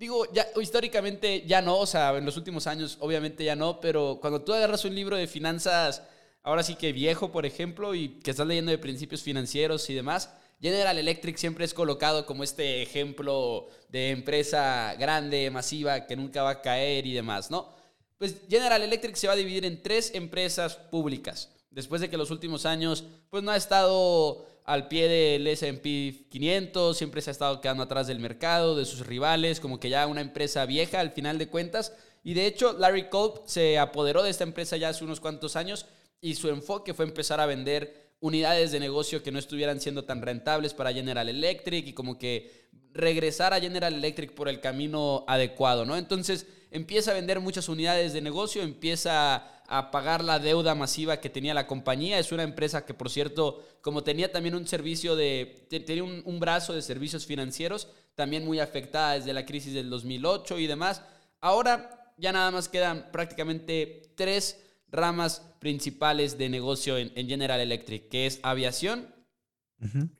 digo, 0.00 0.26
ya 0.32 0.46
históricamente 0.58 1.44
ya 1.46 1.60
no, 1.60 1.78
o 1.78 1.86
sea, 1.86 2.16
en 2.16 2.24
los 2.24 2.38
últimos 2.38 2.66
años 2.66 2.96
obviamente 3.00 3.44
ya 3.44 3.54
no, 3.54 3.80
pero 3.80 4.18
cuando 4.18 4.40
tú 4.40 4.54
agarras 4.54 4.86
un 4.86 4.94
libro 4.94 5.14
de 5.14 5.26
finanzas, 5.26 6.02
ahora 6.42 6.62
sí 6.62 6.74
que 6.74 6.92
viejo, 6.92 7.30
por 7.30 7.44
ejemplo, 7.44 7.94
y 7.94 8.18
que 8.20 8.30
estás 8.30 8.46
leyendo 8.46 8.70
de 8.70 8.78
principios 8.78 9.22
financieros 9.22 9.90
y 9.90 9.94
demás, 9.94 10.30
General 10.58 10.96
Electric 10.96 11.36
siempre 11.36 11.66
es 11.66 11.74
colocado 11.74 12.24
como 12.24 12.44
este 12.44 12.80
ejemplo 12.80 13.68
de 13.90 14.08
empresa 14.10 14.94
grande, 14.98 15.50
masiva, 15.50 16.06
que 16.06 16.16
nunca 16.16 16.42
va 16.42 16.50
a 16.50 16.62
caer 16.62 17.06
y 17.06 17.12
demás, 17.12 17.50
¿no? 17.50 17.68
Pues 18.16 18.36
General 18.48 18.80
Electric 18.80 19.16
se 19.16 19.26
va 19.26 19.34
a 19.34 19.36
dividir 19.36 19.66
en 19.66 19.82
tres 19.82 20.14
empresas 20.14 20.76
públicas. 20.76 21.50
Después 21.70 22.00
de 22.00 22.10
que 22.10 22.16
los 22.16 22.30
últimos 22.30 22.66
años, 22.66 23.04
pues 23.30 23.42
no 23.42 23.52
ha 23.52 23.56
estado 23.56 24.44
al 24.64 24.88
pie 24.88 25.08
del 25.08 25.46
S&P 25.46 26.26
500, 26.28 26.96
siempre 26.96 27.22
se 27.22 27.30
ha 27.30 27.32
estado 27.32 27.60
quedando 27.60 27.82
atrás 27.82 28.06
del 28.06 28.20
mercado, 28.20 28.76
de 28.76 28.84
sus 28.84 29.06
rivales, 29.06 29.60
como 29.60 29.80
que 29.80 29.88
ya 29.88 30.06
una 30.06 30.20
empresa 30.20 30.66
vieja 30.66 31.00
al 31.00 31.10
final 31.12 31.38
de 31.38 31.48
cuentas. 31.48 31.92
Y 32.22 32.34
de 32.34 32.46
hecho, 32.46 32.76
Larry 32.78 33.08
Culp 33.08 33.46
se 33.46 33.78
apoderó 33.78 34.22
de 34.22 34.30
esta 34.30 34.44
empresa 34.44 34.76
ya 34.76 34.90
hace 34.90 35.04
unos 35.04 35.20
cuantos 35.20 35.56
años 35.56 35.86
y 36.20 36.34
su 36.34 36.48
enfoque 36.48 36.94
fue 36.94 37.04
empezar 37.04 37.40
a 37.40 37.46
vender 37.46 38.10
unidades 38.20 38.72
de 38.72 38.80
negocio 38.80 39.22
que 39.22 39.32
no 39.32 39.38
estuvieran 39.38 39.80
siendo 39.80 40.04
tan 40.04 40.20
rentables 40.22 40.74
para 40.74 40.92
General 40.92 41.28
Electric 41.28 41.86
y 41.86 41.92
como 41.92 42.18
que 42.18 42.68
regresar 42.92 43.54
a 43.54 43.60
General 43.60 43.94
Electric 43.94 44.34
por 44.34 44.48
el 44.48 44.60
camino 44.60 45.24
adecuado, 45.26 45.86
¿no? 45.86 45.96
Entonces 45.96 46.46
empieza 46.70 47.12
a 47.12 47.14
vender 47.14 47.40
muchas 47.40 47.68
unidades 47.68 48.12
de 48.12 48.20
negocio, 48.20 48.62
empieza 48.62 49.59
a 49.72 49.92
pagar 49.92 50.24
la 50.24 50.40
deuda 50.40 50.74
masiva 50.74 51.20
que 51.20 51.30
tenía 51.30 51.54
la 51.54 51.68
compañía. 51.68 52.18
Es 52.18 52.32
una 52.32 52.42
empresa 52.42 52.84
que, 52.84 52.92
por 52.92 53.08
cierto, 53.08 53.64
como 53.80 54.02
tenía 54.02 54.32
también 54.32 54.56
un 54.56 54.66
servicio 54.66 55.14
de, 55.14 55.66
tenía 55.70 56.02
un, 56.02 56.22
un 56.24 56.40
brazo 56.40 56.72
de 56.72 56.82
servicios 56.82 57.24
financieros, 57.24 57.88
también 58.16 58.44
muy 58.44 58.58
afectada 58.58 59.14
desde 59.14 59.32
la 59.32 59.46
crisis 59.46 59.72
del 59.72 59.88
2008 59.88 60.58
y 60.58 60.66
demás. 60.66 61.02
Ahora 61.40 62.12
ya 62.18 62.32
nada 62.32 62.50
más 62.50 62.68
quedan 62.68 63.10
prácticamente 63.12 64.12
tres 64.16 64.60
ramas 64.88 65.40
principales 65.60 66.36
de 66.36 66.48
negocio 66.48 66.98
en, 66.98 67.28
General 67.28 67.60
Electric, 67.60 68.08
que 68.08 68.26
es 68.26 68.40
aviación, 68.42 69.14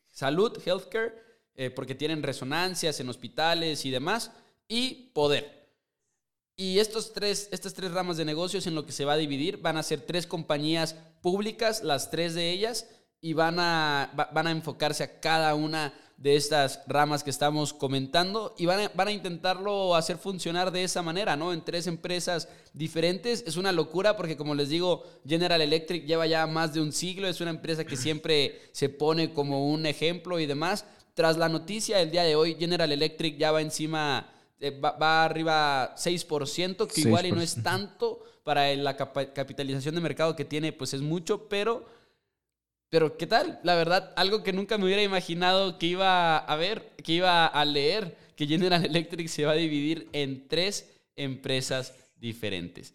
salud, 0.09 0.57
healthcare, 0.65 1.15
eh, 1.57 1.71
porque 1.71 1.97
tienen 1.97 2.23
resonancias 2.23 3.01
en 3.01 3.09
hospitales 3.09 3.85
y 3.85 3.91
demás, 3.91 4.31
y 4.69 5.11
poder. 5.13 5.60
Y 6.61 6.79
estos 6.79 7.15
tres, 7.15 7.49
estas 7.53 7.73
tres 7.73 7.91
ramas 7.91 8.19
de 8.19 8.27
negocios 8.27 8.67
en 8.67 8.75
lo 8.75 8.85
que 8.85 8.93
se 8.93 9.07
va 9.07 9.15
a 9.15 9.17
dividir 9.17 9.63
van 9.63 9.79
a 9.79 9.83
ser 9.83 10.03
tres 10.03 10.27
compañías 10.27 10.95
públicas, 11.23 11.83
las 11.83 12.11
tres 12.11 12.35
de 12.35 12.51
ellas, 12.51 12.87
y 13.23 13.33
van 13.33 13.59
a, 13.59 14.13
van 14.35 14.47
a 14.47 14.51
enfocarse 14.51 15.03
a 15.03 15.21
cada 15.21 15.55
una 15.55 15.95
de 16.19 16.37
estas 16.37 16.83
ramas 16.87 17.25
que 17.25 17.31
estamos 17.31 17.73
comentando 17.73 18.55
y 18.59 18.67
van 18.67 18.81
a, 18.81 18.91
van 18.95 19.09
a, 19.09 19.13
intentarlo 19.13 19.95
hacer 19.95 20.19
funcionar 20.19 20.71
de 20.71 20.85
esa 20.85 21.01
manera, 21.01 21.35
¿no? 21.35 21.55
En 21.55 21.65
tres 21.65 21.87
empresas 21.87 22.47
diferentes. 22.75 23.43
Es 23.47 23.57
una 23.57 23.73
locura 23.73 24.19
porque, 24.19 24.37
como 24.37 24.55
les 24.55 24.69
digo, 24.69 25.03
General 25.27 25.63
Electric 25.63 26.05
lleva 26.05 26.27
ya 26.27 26.47
más 26.47 26.75
de 26.75 26.83
un 26.83 26.93
siglo, 26.93 27.27
es 27.27 27.41
una 27.41 27.53
empresa 27.53 27.87
que 27.87 27.97
siempre 27.97 28.61
se 28.73 28.91
pone 28.91 29.33
como 29.33 29.67
un 29.73 29.87
ejemplo 29.87 30.39
y 30.39 30.45
demás. 30.45 30.85
Tras 31.15 31.39
la 31.39 31.49
noticia 31.49 31.97
del 31.97 32.11
día 32.11 32.25
de 32.25 32.37
hoy, 32.37 32.55
General 32.59 32.93
Electric 32.93 33.39
ya 33.39 33.51
va 33.51 33.63
encima, 33.63 34.31
eh, 34.61 34.79
va, 34.79 35.25
arriba 35.25 35.95
6%, 35.97 36.87
que 36.87 37.01
igual 37.01 37.27
y 37.27 37.33
no 37.33 37.41
es 37.41 37.63
tanto 37.63 38.23
para 38.45 38.75
la 38.75 38.97
capitalización 38.97 39.95
de 39.95 40.01
mercado 40.01 40.37
que 40.37 40.45
tiene, 40.45 40.73
pues 40.73 40.95
es 40.95 41.01
mucho, 41.01 41.49
pero 41.49 41.85
pero 42.91 43.17
¿qué 43.17 43.29
tal? 43.29 43.61
La 43.63 43.77
verdad, 43.77 44.13
algo 44.17 44.43
que 44.43 44.53
nunca 44.53 44.77
me 44.77 44.85
hubiera 44.85 45.03
imaginado 45.03 45.79
que 45.79 45.87
iba 45.87 46.39
a 46.39 46.57
ver, 46.57 46.91
que 47.05 47.13
iba 47.13 47.47
a 47.47 47.65
leer, 47.65 48.17
que 48.35 48.47
General 48.47 48.85
Electric 48.85 49.29
se 49.29 49.45
va 49.45 49.53
a 49.53 49.55
dividir 49.57 50.09
en 50.13 50.49
tres 50.49 50.91
empresas 51.15 51.95
diferentes. 52.17 52.95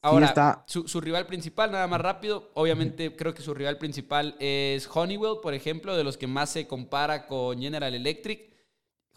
Ahora, 0.00 0.64
su, 0.66 1.00
rival 1.00 1.26
principal, 1.26 1.72
nada 1.72 1.88
más 1.88 2.00
rápido, 2.00 2.52
obviamente 2.54 3.16
creo 3.16 3.34
que 3.34 3.42
su 3.42 3.52
rival 3.52 3.78
principal 3.78 4.36
es 4.38 4.88
Honeywell, 4.94 5.40
por 5.42 5.54
ejemplo, 5.54 5.96
de 5.96 6.04
los 6.04 6.16
que 6.16 6.28
más 6.28 6.50
se 6.50 6.68
compara 6.68 7.26
con 7.26 7.60
General 7.60 7.92
Electric. 7.92 8.48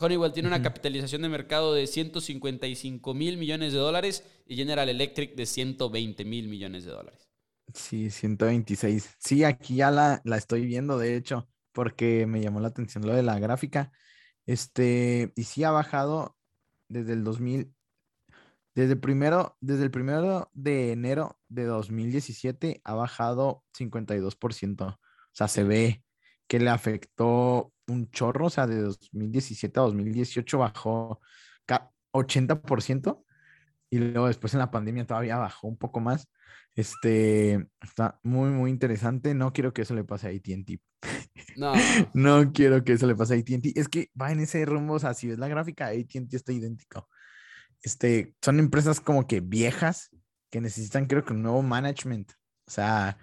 Honeywell 0.01 0.34
tiene 0.34 0.48
una 0.48 0.62
capitalización 0.62 1.22
de 1.22 1.29
mercado 1.29 1.74
de 1.74 1.88
155 1.88 3.13
mil 3.13 3.38
millones 3.38 3.74
de 3.74 3.79
dólares 3.79 4.24
y 4.48 4.55
General 4.55 4.89
Electric 4.89 5.36
de 5.36 5.46
120 5.46 6.25
mil 6.25 6.48
millones 6.48 6.86
de 6.86 6.91
dólares. 6.91 7.29
Sí, 7.74 8.10
126. 8.10 9.17
Sí, 9.20 9.43
aquí 9.43 9.75
ya 9.75 9.91
la, 9.91 10.22
la 10.25 10.38
estoy 10.38 10.65
viendo, 10.65 10.98
de 10.98 11.15
hecho, 11.15 11.48
porque 11.72 12.25
me 12.25 12.41
llamó 12.41 12.60
la 12.60 12.70
atención 12.70 13.05
lo 13.05 13.13
de 13.13 13.24
la 13.24 13.39
gráfica. 13.39 13.91
Este, 14.46 15.31
y 15.36 15.43
sí 15.43 15.63
ha 15.63 15.72
bajado 15.72 16.36
desde 16.89 17.13
el 17.13 17.24
2000, 17.24 17.74
desde 18.75 18.96
primero, 18.96 19.58
desde 19.62 19.84
el 19.84 19.91
primero 19.91 20.50
de 20.53 20.91
enero 20.91 21.39
de 21.48 21.65
2017 21.65 22.81
ha 22.84 22.93
bajado 22.93 23.63
52%. 23.77 24.88
O 24.88 25.00
sea, 25.31 25.48
se 25.48 25.63
ve 25.63 26.03
que 26.48 26.60
le 26.60 26.70
afectó 26.70 27.74
un 27.91 28.10
chorro, 28.12 28.48
o 28.48 28.50
sea, 28.50 28.67
de 28.67 28.81
2017 28.81 29.79
a 29.79 29.83
2018 29.83 30.57
bajó 30.57 31.19
80% 32.13 33.24
y 33.89 34.00
luego 34.00 34.27
después 34.27 34.53
en 34.53 34.60
la 34.60 34.71
pandemia 34.71 35.05
todavía 35.05 35.38
bajó 35.38 35.67
un 35.67 35.77
poco 35.77 36.00
más. 36.00 36.29
Este 36.75 37.67
está 37.81 38.19
muy, 38.24 38.50
muy 38.50 38.71
interesante. 38.71 39.33
No 39.33 39.51
quiero 39.51 39.74
que 39.74 39.81
eso 39.81 39.93
le 39.93 40.03
pase 40.03 40.27
a 40.27 40.31
ATT. 40.31 40.81
No. 41.57 41.74
no 42.13 42.53
quiero 42.53 42.86
que 42.86 42.93
eso 42.93 43.05
le 43.07 43.15
pase 43.15 43.33
a 43.33 43.38
ATT. 43.38 43.77
Es 43.77 43.89
que 43.89 44.10
va 44.19 44.31
en 44.31 44.39
ese 44.39 44.63
rumbo. 44.65 44.93
O 44.93 45.00
sea, 45.00 45.13
si 45.13 45.27
ves 45.27 45.38
la 45.38 45.50
gráfica, 45.50 45.88
ATT 45.88 46.33
está 46.33 46.53
idéntico. 46.53 47.10
Este, 47.81 48.36
son 48.41 48.60
empresas 48.60 49.01
como 49.01 49.27
que 49.27 49.41
viejas 49.41 50.12
que 50.50 50.62
necesitan, 50.62 51.07
creo 51.07 51.25
que 51.25 51.33
un 51.33 51.41
nuevo 51.41 51.62
management. 51.62 52.31
O 52.65 52.71
sea, 52.71 53.17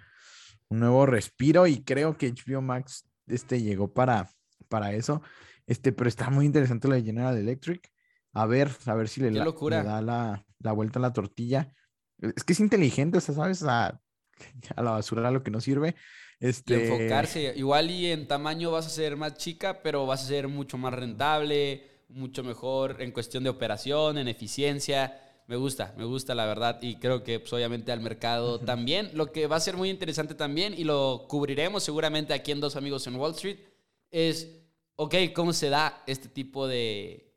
un 0.67 0.79
nuevo 0.81 1.07
respiro. 1.07 1.65
Y 1.65 1.83
creo 1.83 2.17
que 2.17 2.31
HBO 2.31 2.61
Max 2.61 3.09
este, 3.25 3.63
llegó 3.63 3.91
para, 3.91 4.29
para 4.69 4.93
eso. 4.93 5.21
Este, 5.67 5.91
pero 5.91 6.07
está 6.07 6.29
muy 6.29 6.45
interesante 6.45 6.87
lo 6.87 6.95
de 6.95 7.03
General 7.03 7.37
Electric. 7.37 7.91
A 8.31 8.45
ver, 8.45 8.69
a 8.85 8.93
ver 8.95 9.07
si 9.07 9.21
le, 9.21 9.31
le 9.31 9.39
da 9.83 10.01
la, 10.01 10.45
la 10.59 10.71
vuelta 10.71 10.99
a 10.99 11.01
la 11.01 11.13
tortilla. 11.13 11.75
Es 12.19 12.43
que 12.43 12.53
es 12.53 12.59
inteligente, 12.59 13.17
o 13.17 13.21
sea, 13.21 13.35
¿sabes? 13.35 13.63
A, 13.63 14.01
a 14.75 14.83
la 14.83 14.91
basura 14.91 15.31
lo 15.31 15.43
que 15.43 15.51
no 15.51 15.61
sirve. 15.61 15.95
Este... 16.39 16.87
enfocarse. 16.87 17.53
Igual 17.55 17.91
y 17.91 18.07
en 18.07 18.27
tamaño 18.27 18.71
vas 18.71 18.87
a 18.87 18.89
ser 18.89 19.17
más 19.17 19.35
chica, 19.35 19.81
pero 19.83 20.05
vas 20.05 20.23
a 20.23 20.27
ser 20.27 20.47
mucho 20.47 20.77
más 20.77 20.93
rentable, 20.93 21.83
mucho 22.07 22.43
mejor 22.43 23.01
en 23.01 23.11
cuestión 23.11 23.43
de 23.43 23.49
operación, 23.49 24.17
en 24.17 24.27
eficiencia. 24.27 25.21
Me 25.47 25.55
gusta, 25.55 25.93
me 25.97 26.05
gusta 26.05 26.35
la 26.35 26.45
verdad 26.45 26.79
y 26.81 26.97
creo 26.97 27.23
que 27.23 27.39
pues, 27.39 27.51
obviamente 27.51 27.91
al 27.91 28.01
mercado 28.01 28.59
también. 28.59 29.09
Lo 29.13 29.31
que 29.31 29.47
va 29.47 29.55
a 29.55 29.59
ser 29.59 29.77
muy 29.77 29.89
interesante 29.89 30.35
también 30.35 30.73
y 30.77 30.83
lo 30.83 31.25
cubriremos 31.27 31.83
seguramente 31.83 32.33
aquí 32.33 32.51
en 32.51 32.59
Dos 32.59 32.75
Amigos 32.75 33.07
en 33.07 33.15
Wall 33.15 33.31
Street 33.31 33.57
es, 34.11 34.58
ok, 35.01 35.15
¿cómo 35.33 35.53
se 35.53 35.69
da 35.69 36.03
este 36.07 36.27
tipo 36.27 36.67
de, 36.67 37.33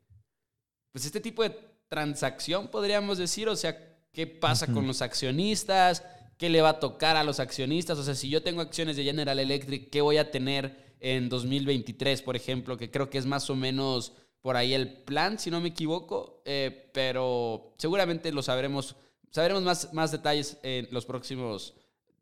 pues 0.91 1.05
este 1.05 1.21
tipo 1.21 1.43
de 1.43 1.57
transacción, 1.87 2.67
podríamos 2.67 3.17
decir? 3.17 3.47
O 3.47 3.55
sea, 3.55 4.01
qué 4.11 4.27
pasa 4.27 4.67
con 4.67 4.85
los 4.85 5.01
accionistas, 5.01 6.03
qué 6.37 6.49
le 6.49 6.61
va 6.61 6.69
a 6.69 6.79
tocar 6.81 7.15
a 7.15 7.23
los 7.23 7.39
accionistas. 7.39 7.97
O 7.97 8.03
sea, 8.03 8.15
si 8.15 8.27
yo 8.27 8.43
tengo 8.43 8.59
acciones 8.59 8.97
de 8.97 9.05
General 9.05 9.39
Electric, 9.39 9.89
¿qué 9.89 10.01
voy 10.01 10.17
a 10.17 10.29
tener 10.29 10.95
en 10.99 11.29
2023, 11.29 12.21
por 12.21 12.35
ejemplo? 12.35 12.77
Que 12.77 12.91
creo 12.91 13.09
que 13.09 13.17
es 13.17 13.25
más 13.25 13.49
o 13.49 13.55
menos 13.55 14.11
por 14.41 14.57
ahí 14.57 14.73
el 14.73 14.89
plan, 14.89 15.39
si 15.39 15.49
no 15.49 15.61
me 15.61 15.69
equivoco. 15.69 16.41
Eh, 16.43 16.89
pero 16.93 17.73
seguramente 17.77 18.33
lo 18.33 18.43
sabremos, 18.43 18.97
sabremos 19.31 19.63
más, 19.63 19.93
más 19.93 20.11
detalles 20.11 20.57
en 20.63 20.89
los 20.91 21.05
próximos 21.05 21.75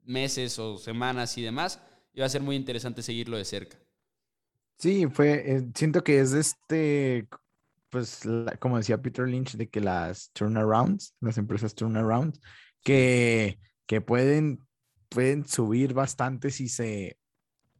meses 0.03 0.59
o 0.59 0.77
semanas 0.77 1.35
y 1.39 1.41
demás. 1.41 1.79
Y 2.13 2.19
va 2.19 2.27
a 2.27 2.29
ser 2.29 2.43
muy 2.43 2.55
interesante 2.55 3.01
seguirlo 3.01 3.37
de 3.37 3.45
cerca. 3.45 3.80
Sí, 4.81 5.05
fue, 5.13 5.57
eh, 5.57 5.67
siento 5.75 6.03
que 6.03 6.19
es 6.21 6.33
este, 6.33 7.27
pues, 7.91 8.21
como 8.59 8.77
decía 8.77 8.99
Peter 8.99 9.27
Lynch, 9.27 9.55
de 9.55 9.69
que 9.69 9.79
las 9.79 10.31
turnarounds, 10.33 11.13
las 11.19 11.37
empresas 11.37 11.75
turnarounds, 11.75 12.41
que, 12.83 13.59
que 13.85 14.01
pueden, 14.01 14.65
pueden 15.07 15.45
subir 15.47 15.93
bastante 15.93 16.49
si 16.49 16.67
se 16.67 17.19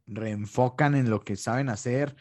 reenfocan 0.06 0.94
en 0.94 1.10
lo 1.10 1.22
que 1.22 1.34
saben 1.34 1.70
hacer, 1.70 2.14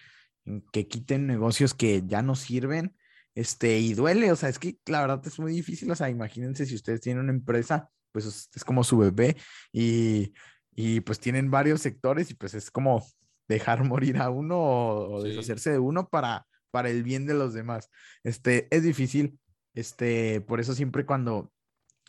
en 0.46 0.64
que 0.72 0.88
quiten 0.88 1.28
negocios 1.28 1.76
que 1.76 2.02
ya 2.08 2.24
no 2.24 2.34
sirven, 2.34 2.96
este, 3.36 3.78
y 3.78 3.94
duele, 3.94 4.32
o 4.32 4.36
sea, 4.36 4.50
es 4.50 4.58
que 4.58 4.80
la 4.88 5.02
verdad 5.02 5.22
es 5.28 5.38
muy 5.38 5.52
difícil, 5.54 5.92
o 5.92 5.96
sea, 5.96 6.10
imagínense 6.10 6.66
si 6.66 6.74
ustedes 6.74 7.02
tienen 7.02 7.26
una 7.26 7.34
empresa, 7.34 7.88
pues 8.12 8.26
es, 8.26 8.64
como 8.66 8.84
su 8.84 8.98
bebé 8.98 9.38
y, 9.72 10.34
y, 10.76 11.02
pues 11.02 11.20
tienen 11.20 11.52
varios 11.52 11.82
sectores 11.82 12.32
y 12.32 12.34
pues 12.34 12.56
es 12.56 12.72
como 12.72 13.06
dejar 13.48 13.84
morir 13.84 14.18
a 14.18 14.30
uno 14.30 14.60
o, 14.60 15.24
deshacerse 15.24 15.72
de 15.72 15.80
uno 15.80 16.10
para 16.10 16.46
para 16.72 16.90
el 16.90 17.04
bien 17.04 17.26
de 17.26 17.34
los 17.34 17.54
demás. 17.54 17.90
Este, 18.24 18.68
es 18.76 18.84
difícil, 18.84 19.38
Este, 19.74 20.42
por 20.42 20.60
eso 20.60 20.74
siempre 20.74 21.06
cuando 21.06 21.52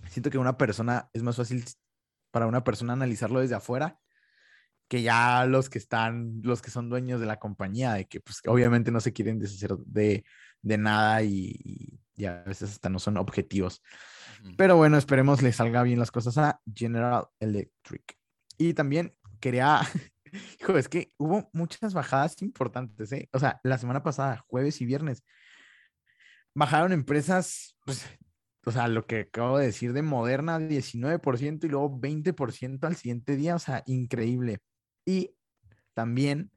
siento 0.09 0.31
que 0.31 0.39
una 0.39 0.57
persona 0.57 1.11
es 1.13 1.23
más 1.23 1.37
fácil 1.37 1.65
para 2.31 2.47
una 2.47 2.65
persona 2.65 2.95
analizarlo 2.95 3.41
desde 3.41 3.57
afuera 3.57 3.99
que 4.89 5.03
ya 5.03 5.47
los 5.47 5.71
que 5.71 5.79
están, 5.79 6.41
los 6.43 6.61
que 6.61 6.71
son 6.71 6.91
dueños 6.91 7.21
de 7.21 7.27
la 7.27 7.39
compañía, 7.39 7.95
de 7.95 8.07
que 8.07 8.21
pues 8.21 8.41
obviamente 8.47 8.91
no 8.91 9.01
se 9.01 9.13
quieren 9.13 9.39
deshacer 9.39 9.77
de, 9.87 10.25
de 10.61 10.79
nada 10.79 11.23
y, 11.23 11.99
y, 12.15 12.25
a 12.27 12.43
veces 12.43 12.73
hasta 12.73 12.91
no 12.91 12.99
son 12.99 13.17
objetivos. 13.17 13.83
Pero 14.59 14.77
bueno, 14.77 14.99
esperemos 14.99 15.41
le 15.41 15.53
salga 15.53 15.83
bien 15.83 15.99
las 15.99 16.11
cosas 16.11 16.37
a 16.37 16.61
General 16.75 17.25
Electric. 17.41 18.19
Y 18.59 18.75
también 18.75 19.17
quería, 19.41 19.81
hijo, 20.61 20.77
es 20.77 20.89
que 20.89 21.13
hubo 21.19 21.49
muchas 21.53 21.95
bajadas 21.95 22.41
importantes, 22.43 23.13
¿eh? 23.13 23.29
O 23.33 23.39
sea, 23.39 23.61
la 23.63 23.79
semana 23.79 24.03
pasada, 24.03 24.45
jueves 24.49 24.81
y 24.81 24.87
viernes, 24.87 25.23
bajaron 26.55 26.93
empresas, 26.93 27.77
pues, 27.85 28.05
o 28.65 28.71
sea, 28.71 28.89
lo 28.89 29.07
que 29.07 29.21
acabo 29.21 29.59
de 29.59 29.67
decir 29.67 29.93
de 29.93 30.03
Moderna, 30.03 30.59
19% 30.59 31.67
y 31.67 31.69
luego 31.69 31.99
20% 32.01 32.87
al 32.87 32.97
siguiente 32.97 33.37
día, 33.37 33.57
o 33.57 33.59
sea, 33.59 33.83
increíble. 33.87 34.59
Y 35.05 35.35
también 35.95 36.51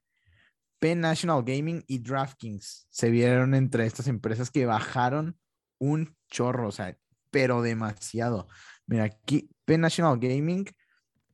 Penn 0.79 1.01
National 1.01 1.43
Gaming 1.43 1.83
y 1.87 1.99
DraftKings 1.99 2.87
se 2.89 3.09
vieron 3.09 3.55
entre 3.55 3.85
estas 3.85 4.07
empresas 4.07 4.51
que 4.51 4.65
bajaron 4.65 5.37
un 5.79 6.15
chorro, 6.29 6.67
o 6.67 6.71
sea, 6.71 6.97
pero 7.31 7.61
demasiado. 7.61 8.47
Mira, 8.85 9.05
aquí 9.05 9.49
Penn 9.65 9.81
National 9.81 10.19
Gaming 10.19 10.65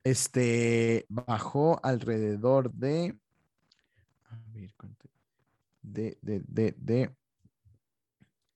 este, 0.03 1.05
bajó 1.09 1.79
alrededor 1.83 2.71
de, 2.71 3.17
a 4.29 4.37
ver, 4.53 4.71
de, 5.81 6.17
de, 6.21 6.41
de, 6.47 6.75
de, 6.77 7.15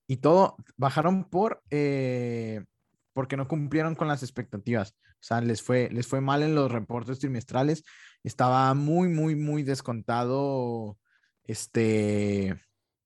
y 0.08 0.18
todo, 0.18 0.56
bajaron 0.76 1.24
por, 1.24 1.62
eh, 1.70 2.64
porque 3.12 3.36
no 3.36 3.48
cumplieron 3.48 3.94
con 3.94 4.08
las 4.08 4.22
expectativas. 4.22 4.94
O 5.14 5.24
sea, 5.26 5.40
les 5.40 5.62
fue, 5.62 5.88
les 5.90 6.06
fue 6.06 6.20
mal 6.20 6.42
en 6.42 6.54
los 6.54 6.70
reportes 6.70 7.18
trimestrales. 7.18 7.82
Estaba 8.22 8.72
muy, 8.74 9.08
muy, 9.08 9.34
muy 9.34 9.62
descontado, 9.62 10.98
este, 11.44 12.60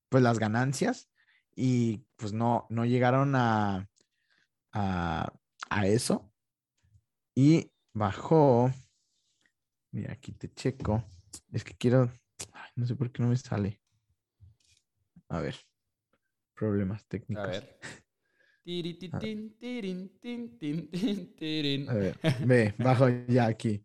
pues 0.09 0.21
las 0.21 0.37
ganancias 0.37 1.09
y 1.55 2.05
pues 2.17 2.33
no, 2.33 2.67
no 2.69 2.85
llegaron 2.85 3.35
a, 3.35 3.89
a, 4.73 5.33
a 5.69 5.87
eso. 5.87 6.31
Y 7.33 7.71
bajó. 7.93 8.71
Mira, 9.91 10.13
aquí 10.13 10.31
te 10.31 10.51
checo. 10.53 11.03
Es 11.51 11.63
que 11.63 11.75
quiero. 11.75 12.11
no 12.75 12.85
sé 12.85 12.95
por 12.95 13.11
qué 13.11 13.21
no 13.21 13.29
me 13.29 13.37
sale. 13.37 13.81
A 15.29 15.41
ver. 15.41 15.55
Problemas 16.53 17.05
técnicos. 17.07 17.43
A 17.43 17.47
ver. 17.47 17.79
A 21.89 21.95
ver, 21.95 22.19
ve, 22.45 22.75
bajo 22.77 23.09
ya 23.27 23.47
aquí. 23.47 23.83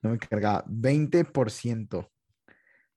No 0.00 0.10
me 0.10 0.18
cargaba. 0.18 0.64
20%. 0.66 2.08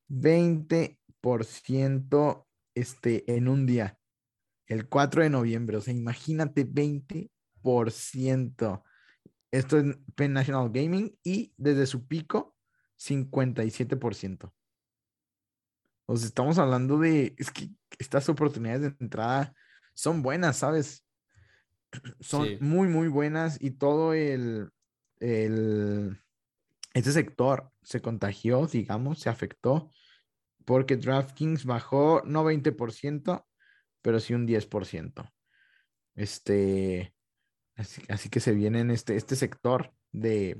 20% 0.10 2.46
este, 2.76 3.36
en 3.36 3.48
un 3.48 3.66
día. 3.66 3.98
El 4.68 4.88
4 4.88 5.24
de 5.24 5.30
noviembre. 5.30 5.78
O 5.78 5.82
sea, 5.82 5.94
imagínate 5.94 6.68
20%. 6.68 8.84
Esto 9.56 9.78
es 9.78 9.98
Penn 10.16 10.34
National 10.34 10.70
Gaming 10.70 11.18
y 11.24 11.54
desde 11.56 11.86
su 11.86 12.06
pico, 12.08 12.58
57%. 13.00 14.54
O 16.08 16.18
sea, 16.18 16.28
estamos 16.28 16.58
hablando 16.58 17.00
de, 17.00 17.34
es 17.38 17.52
que 17.52 17.70
estas 17.98 18.28
oportunidades 18.28 18.82
de 18.82 18.96
entrada 19.00 19.56
son 19.94 20.22
buenas, 20.22 20.58
¿sabes? 20.58 21.06
Son 22.20 22.46
muy, 22.60 22.90
muy 22.90 23.08
buenas 23.08 23.58
y 23.62 23.72
todo 23.72 24.14
el, 24.14 24.72
el, 25.22 26.20
este 26.94 27.14
sector 27.14 27.72
se 27.82 28.02
contagió, 28.02 28.68
digamos, 28.68 29.20
se 29.20 29.30
afectó 29.30 29.90
porque 30.66 30.98
DraftKings 30.98 31.64
bajó 31.64 32.22
no 32.26 32.44
20%, 32.44 33.46
pero 34.02 34.20
sí 34.20 34.34
un 34.34 34.46
10%. 34.46 35.32
Este, 36.16 37.15
Así, 37.76 38.30
que 38.30 38.40
se 38.40 38.54
viene 38.54 38.80
en 38.80 38.92
este, 38.92 39.18
este 39.18 39.36
sector 39.36 39.92
de, 40.12 40.58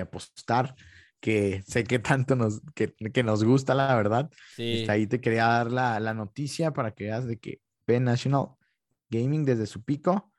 apostar 0.00 0.74
que 1.20 1.62
sé 1.66 1.84
que 1.84 1.98
tanto 1.98 2.36
nos, 2.36 2.62
que, 2.74 2.94
nos 3.22 3.44
gusta, 3.44 3.74
la 3.74 3.94
verdad. 3.94 4.30
Sí. 4.56 4.86
ahí 4.88 5.06
te 5.06 5.20
quería 5.20 5.46
dar 5.46 5.70
la, 5.70 6.14
noticia 6.14 6.72
para 6.72 6.92
que 6.92 7.04
veas 7.04 7.26
de 7.26 7.38
que 7.38 7.60
Penn 7.84 8.04
National 8.04 8.48
Gaming 9.10 9.44
desde 9.44 9.66
su 9.66 9.82
pico 9.82 10.32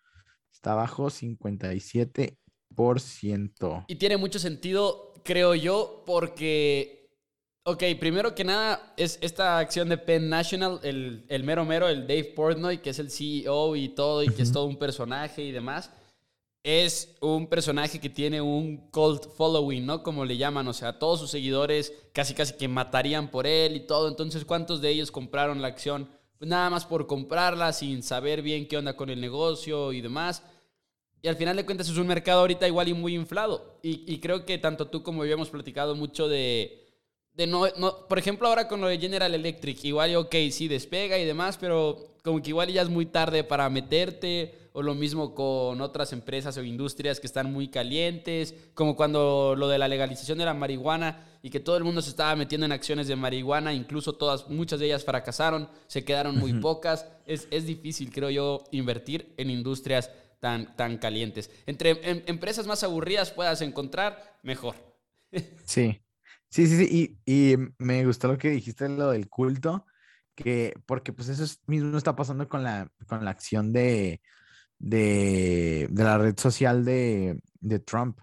está 0.51 0.73
bajo 0.75 1.09
57%. 1.09 3.85
Y 3.87 3.95
tiene 3.95 4.17
mucho 4.17 4.39
sentido, 4.39 5.13
creo 5.23 5.55
yo, 5.55 6.03
porque, 6.05 7.04
ok, 7.65 7.83
primero 7.99 8.33
que 8.33 8.43
nada, 8.43 8.93
es 8.95 9.19
esta 9.21 9.59
acción 9.59 9.89
de 9.89 9.97
Penn 9.97 10.29
National, 10.29 10.79
el, 10.83 11.25
el 11.27 11.43
mero 11.43 11.65
mero, 11.65 11.87
el 11.87 12.07
Dave 12.07 12.33
Portnoy, 12.35 12.77
que 12.77 12.91
es 12.91 12.99
el 12.99 13.11
CEO 13.11 13.75
y 13.75 13.89
todo, 13.89 14.23
y 14.23 14.29
que 14.29 14.41
es 14.41 14.51
todo 14.51 14.65
un 14.65 14.77
personaje 14.77 15.43
y 15.43 15.51
demás 15.51 15.91
es 16.65 17.15
un 17.21 17.45
personaje 17.45 17.99
que 17.99 18.09
tiene 18.09 18.41
un 18.41 18.89
cult 18.89 19.27
following, 19.37 19.85
¿no? 19.85 20.01
Como 20.01 20.25
le 20.25 20.35
llaman, 20.35 20.67
o 20.67 20.73
sea, 20.73 20.97
todos 20.97 21.19
sus 21.19 21.29
seguidores 21.29 21.93
casi 22.11 22.33
casi 22.33 22.55
que 22.55 22.67
matarían 22.67 23.29
por 23.29 23.45
él 23.45 23.75
y 23.75 23.81
todo. 23.81 24.07
Entonces, 24.07 24.45
¿cuántos 24.45 24.81
de 24.81 24.89
ellos 24.89 25.11
compraron 25.11 25.61
la 25.61 25.67
acción? 25.67 26.09
Pues 26.39 26.49
nada 26.49 26.71
más 26.71 26.83
por 26.83 27.05
comprarla, 27.05 27.71
sin 27.71 28.01
saber 28.01 28.41
bien 28.41 28.67
qué 28.67 28.77
onda 28.77 28.95
con 28.95 29.11
el 29.11 29.21
negocio 29.21 29.93
y 29.93 30.01
demás. 30.01 30.41
Y 31.21 31.27
al 31.27 31.35
final 31.35 31.55
de 31.55 31.65
cuentas 31.65 31.87
es 31.87 31.97
un 31.97 32.07
mercado 32.07 32.39
ahorita 32.39 32.67
igual 32.67 32.87
y 32.87 32.95
muy 32.95 33.13
inflado. 33.13 33.77
Y, 33.83 34.11
y 34.11 34.19
creo 34.19 34.43
que 34.43 34.57
tanto 34.57 34.87
tú 34.87 35.03
como 35.03 35.23
yo 35.23 35.33
hemos 35.33 35.51
platicado 35.51 35.93
mucho 35.93 36.27
de, 36.27 36.84
de 37.35 37.47
no, 37.47 37.67
no, 37.77 38.07
por 38.07 38.17
ejemplo, 38.17 38.47
ahora 38.47 38.67
con 38.67 38.81
lo 38.81 38.87
de 38.87 38.97
General 38.97 39.33
Electric, 39.33 39.83
igual, 39.85 40.15
ok, 40.15 40.35
sí 40.51 40.67
despega 40.67 41.17
y 41.17 41.25
demás, 41.25 41.57
pero 41.59 42.15
como 42.23 42.41
que 42.41 42.49
igual 42.49 42.71
ya 42.71 42.81
es 42.81 42.89
muy 42.89 43.05
tarde 43.05 43.43
para 43.43 43.69
meterte, 43.69 44.65
o 44.77 44.81
lo 44.81 44.93
mismo 44.93 45.33
con 45.33 45.79
otras 45.79 46.11
empresas 46.11 46.57
o 46.57 46.63
industrias 46.63 47.21
que 47.21 47.27
están 47.27 47.51
muy 47.53 47.69
calientes, 47.69 48.53
como 48.73 48.97
cuando 48.97 49.55
lo 49.57 49.69
de 49.69 49.77
la 49.77 49.87
legalización 49.87 50.37
de 50.37 50.43
la 50.43 50.53
marihuana 50.53 51.25
y 51.41 51.49
que 51.49 51.61
todo 51.61 51.77
el 51.77 51.85
mundo 51.85 52.01
se 52.01 52.09
estaba 52.09 52.35
metiendo 52.35 52.65
en 52.65 52.73
acciones 52.73 53.07
de 53.07 53.15
marihuana, 53.15 53.73
incluso 53.73 54.13
todas, 54.13 54.49
muchas 54.49 54.79
de 54.79 54.87
ellas 54.87 55.05
fracasaron, 55.05 55.69
se 55.87 56.03
quedaron 56.03 56.37
muy 56.37 56.53
pocas. 56.53 57.07
Es, 57.25 57.47
es, 57.51 57.65
difícil, 57.65 58.11
creo 58.11 58.29
yo, 58.29 58.63
invertir 58.71 59.33
en 59.37 59.49
industrias 59.49 60.11
tan, 60.41 60.75
tan 60.75 60.97
calientes. 60.97 61.49
Entre 61.65 61.91
em, 62.03 62.23
empresas 62.25 62.67
más 62.67 62.83
aburridas 62.83 63.31
puedas 63.31 63.61
encontrar, 63.61 64.39
mejor. 64.43 64.75
Sí. 65.63 66.01
Sí, 66.55 66.67
sí, 66.67 66.77
sí, 66.77 67.17
y, 67.25 67.51
y, 67.51 67.57
me 67.79 68.05
gustó 68.05 68.29
lo 68.29 68.37
que 68.37 68.49
dijiste, 68.49 68.87
lo 68.87 69.11
del 69.11 69.27
culto, 69.27 69.85
que, 70.35 70.73
porque 70.85 71.11
pues 71.11 71.27
eso 71.27 71.43
mismo 71.67 71.97
está 71.97 72.15
pasando 72.15 72.47
con 72.47 72.63
la, 72.63 72.89
con 73.07 73.25
la 73.25 73.31
acción 73.31 73.73
de, 73.73 74.21
de, 74.79 75.89
de 75.91 76.03
la 76.05 76.17
red 76.17 76.39
social 76.39 76.85
de, 76.85 77.41
de, 77.59 77.79
Trump. 77.79 78.21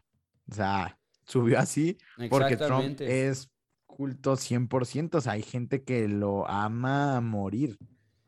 O 0.50 0.54
sea, 0.54 0.98
subió 1.26 1.58
así 1.58 1.98
porque 2.30 2.56
Trump 2.56 3.02
es 3.02 3.50
culto 3.84 4.32
100%, 4.32 5.14
o 5.16 5.20
sea, 5.20 5.32
hay 5.32 5.42
gente 5.42 5.84
que 5.84 6.08
lo 6.08 6.48
ama 6.48 7.18
a 7.18 7.20
morir. 7.20 7.76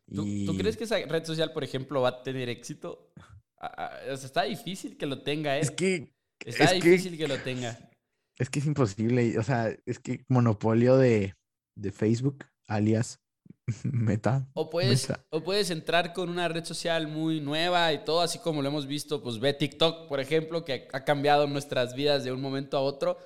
¿Tú, 0.05 0.23
¿Tú, 0.45 0.55
crees 0.55 0.77
que 0.77 0.83
esa 0.83 0.99
red 0.99 1.25
social, 1.25 1.51
por 1.51 1.63
ejemplo, 1.63 2.01
va 2.01 2.09
a 2.09 2.21
tener 2.21 2.47
éxito? 2.49 3.11
O 3.59 4.17
sea, 4.17 4.27
está 4.27 4.43
difícil 4.43 4.97
que 4.97 5.07
lo 5.07 5.23
tenga, 5.23 5.57
¿eh? 5.57 5.61
Es 5.61 5.71
que... 5.71 6.13
Está 6.45 6.73
difícil 6.73 7.17
que 7.17 7.27
lo 7.27 7.39
tenga. 7.39 7.89
Es 8.37 8.49
que 8.49 8.59
es 8.59 8.65
imposible, 8.65 9.37
o 9.39 9.43
sea, 9.43 9.75
es 9.85 9.99
que 9.99 10.25
monopolio 10.27 10.97
de, 10.97 11.35
de 11.75 11.91
Facebook, 11.91 12.45
alias 12.67 13.19
Meta. 13.83 14.47
O 14.53 14.69
puedes, 14.69 15.11
o 15.29 15.43
puedes 15.43 15.69
entrar 15.71 16.13
con 16.13 16.29
una 16.29 16.47
red 16.47 16.63
social 16.65 17.07
muy 17.07 17.41
nueva 17.41 17.91
y 17.93 18.03
todo, 18.03 18.21
así 18.21 18.39
como 18.39 18.61
lo 18.61 18.69
hemos 18.69 18.85
visto, 18.85 19.23
pues 19.23 19.39
ve 19.39 19.53
TikTok, 19.53 20.07
por 20.07 20.19
ejemplo, 20.19 20.63
que 20.63 20.87
ha 20.91 21.03
cambiado 21.03 21.47
nuestras 21.47 21.95
vidas 21.95 22.23
de 22.23 22.31
un 22.31 22.41
momento 22.41 22.77
a 22.77 22.81
otro 22.81 23.17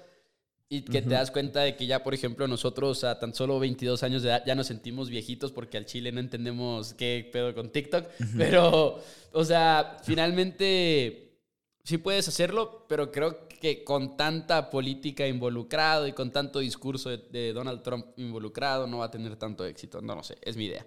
y 0.72 0.84
que 0.84 1.02
te 1.02 1.10
das 1.10 1.32
cuenta 1.32 1.62
de 1.62 1.76
que 1.76 1.88
ya, 1.88 2.04
por 2.04 2.14
ejemplo, 2.14 2.48
nosotros 2.48 3.04
a 3.04 3.18
tan 3.18 3.34
solo 3.34 3.60
22 3.60 4.04
años 4.04 4.22
de 4.22 4.30
edad 4.30 4.44
ya 4.46 4.54
nos 4.54 4.68
sentimos 4.68 5.10
viejitos 5.10 5.52
porque 5.52 5.78
al 5.78 5.86
chile 5.86 6.12
no 6.12 6.20
entendemos 6.20 6.94
qué 6.94 7.28
pedo 7.34 7.56
con 7.56 7.72
TikTok, 7.72 8.08
pero, 8.38 9.02
o 9.32 9.44
sea, 9.44 9.98
finalmente 10.04 11.40
sí 11.84 11.98
puedes 11.98 12.28
hacerlo, 12.28 12.86
pero 12.88 13.12
creo 13.12 13.48
que 13.49 13.49
con 13.86 14.18
tanta 14.18 14.70
política 14.70 15.28
involucrado 15.28 16.08
y 16.08 16.14
con 16.14 16.32
tanto 16.32 16.60
discurso 16.60 17.10
de, 17.10 17.54
Donald 17.54 17.82
Trump 17.82 18.08
involucrado 18.18 18.88
no 18.88 19.00
va 19.00 19.06
a 19.06 19.12
tener 19.12 19.36
tanto 19.36 19.66
éxito. 19.66 20.02
No, 20.02 20.16
no 20.16 20.24
sé, 20.24 20.38
es 20.42 20.58
mi 20.58 20.66
idea. 20.66 20.86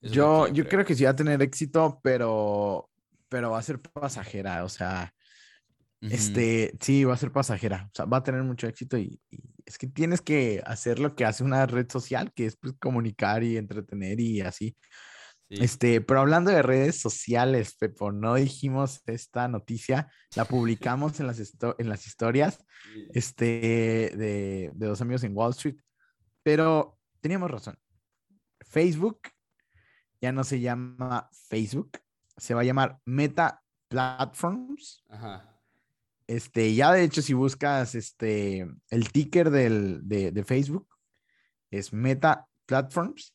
yo, 0.00 0.48
yo 0.48 0.66
creo. 0.66 0.84
que 0.84 0.94
sí 0.94 1.04
va 1.04 1.10
a 1.10 1.16
tener 1.16 1.40
éxito, 1.42 2.00
pero, 2.02 2.90
pero 3.28 3.50
va 3.50 3.58
a 3.58 3.62
ser 3.62 3.80
pasajera. 3.80 4.64
O 4.64 4.68
sea, 4.68 5.14
este, 6.00 6.76
sí, 6.80 7.04
va 7.04 7.14
a 7.14 7.18
ser 7.18 7.32
pasajera. 7.32 7.88
O 7.92 7.94
sea, 7.94 8.04
va 8.04 8.18
a 8.18 8.22
tener 8.22 8.42
mucho 8.42 8.66
éxito 8.66 8.98
y, 8.98 9.20
es 9.66 9.78
que 9.78 9.86
tienes 9.86 10.20
que 10.20 10.62
hacer 10.66 10.98
lo 10.98 11.14
que 11.14 11.24
hace 11.24 11.42
una 11.42 11.66
red 11.66 11.90
social, 11.90 12.32
que 12.34 12.46
es 12.46 12.56
pues, 12.56 12.74
comunicar 12.78 13.42
y 13.42 13.56
entretener 13.56 14.20
y 14.20 14.40
así. 14.42 14.76
Este, 15.50 16.00
pero 16.00 16.20
hablando 16.20 16.50
de 16.50 16.62
redes 16.62 17.00
sociales, 17.00 17.76
Pepo, 17.78 18.10
no 18.10 18.34
dijimos 18.34 19.02
esta 19.06 19.46
noticia, 19.46 20.10
la 20.34 20.46
publicamos 20.46 21.20
en 21.20 21.26
las, 21.28 21.38
en 21.78 21.88
las 21.88 22.06
historias 22.06 22.64
este, 23.12 24.10
de, 24.16 24.72
de 24.74 24.86
dos 24.86 25.00
amigos 25.00 25.22
en 25.22 25.36
Wall 25.36 25.52
Street, 25.52 25.76
pero 26.42 26.98
teníamos 27.20 27.50
razón. 27.50 27.78
Facebook 28.60 29.20
ya 30.20 30.32
no 30.32 30.42
se 30.42 30.58
llama 30.60 31.28
Facebook, 31.48 31.98
se 32.36 32.54
va 32.54 32.62
a 32.62 32.64
llamar 32.64 32.98
Meta 33.04 33.62
Platforms. 33.88 35.04
Ajá. 35.10 35.54
Este, 36.26 36.74
ya 36.74 36.90
de 36.92 37.04
hecho, 37.04 37.20
si 37.20 37.34
buscas 37.34 37.94
este, 37.94 38.66
el 38.88 39.12
ticker 39.12 39.50
del, 39.50 40.00
de, 40.08 40.32
de, 40.32 40.44
Facebook, 40.44 40.88
es 41.70 41.92
Meta 41.92 42.48
Platforms. 42.64 43.33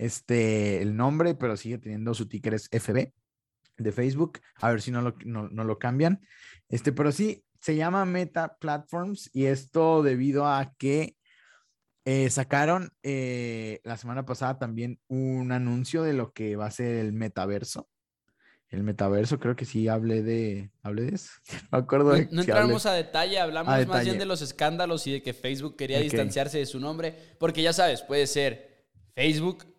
Este, 0.00 0.80
el 0.80 0.96
nombre, 0.96 1.34
pero 1.34 1.58
sigue 1.58 1.76
teniendo 1.76 2.14
su 2.14 2.26
ticker 2.26 2.54
es 2.54 2.70
FB 2.72 3.12
de 3.76 3.92
Facebook. 3.92 4.40
A 4.54 4.70
ver 4.70 4.80
si 4.80 4.90
no 4.90 5.02
lo, 5.02 5.14
no, 5.26 5.50
no 5.50 5.62
lo 5.62 5.78
cambian. 5.78 6.22
Este, 6.70 6.90
pero 6.90 7.12
sí, 7.12 7.44
se 7.60 7.76
llama 7.76 8.06
Meta 8.06 8.56
Platforms 8.58 9.28
y 9.34 9.44
esto 9.44 10.02
debido 10.02 10.46
a 10.46 10.72
que 10.78 11.16
eh, 12.06 12.30
sacaron 12.30 12.94
eh, 13.02 13.82
la 13.84 13.98
semana 13.98 14.24
pasada 14.24 14.58
también 14.58 14.98
un 15.06 15.52
anuncio 15.52 16.02
de 16.02 16.14
lo 16.14 16.32
que 16.32 16.56
va 16.56 16.64
a 16.64 16.70
ser 16.70 16.96
el 16.96 17.12
metaverso. 17.12 17.86
El 18.70 18.84
metaverso, 18.84 19.38
creo 19.38 19.54
que 19.54 19.66
sí 19.66 19.86
hablé 19.86 20.22
de, 20.22 20.70
hablé 20.82 21.02
de 21.02 21.14
eso. 21.16 21.30
No 21.70 21.76
acuerdo. 21.78 22.12
De 22.12 22.26
no, 22.32 22.40
entramos 22.40 22.86
a 22.86 22.94
detalle, 22.94 23.38
hablamos 23.38 23.86
más 23.86 24.04
bien 24.06 24.18
de 24.18 24.24
los 24.24 24.40
escándalos 24.40 25.06
y 25.06 25.12
de 25.12 25.22
que 25.22 25.34
Facebook 25.34 25.76
quería 25.76 26.00
distanciarse 26.00 26.56
de 26.56 26.64
su 26.64 26.80
nombre, 26.80 27.14
porque 27.38 27.60
ya 27.60 27.74
sabes, 27.74 28.00
puede 28.00 28.26
ser 28.26 28.88
Facebook, 29.14 29.69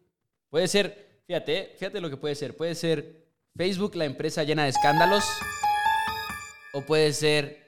puede 0.52 0.68
ser, 0.68 1.24
fíjate, 1.26 1.74
fíjate 1.80 2.02
lo 2.02 2.10
que 2.12 2.18
puede 2.18 2.36
ser, 2.36 2.56
puede 2.56 2.76
ser 2.76 3.26
Facebook, 3.56 3.96
la 3.96 4.06
empresa 4.06 4.44
llena 4.44 4.64
de 4.64 4.70
escándalos, 4.70 5.24
o 6.74 6.86
puede 6.86 7.12
ser 7.14 7.66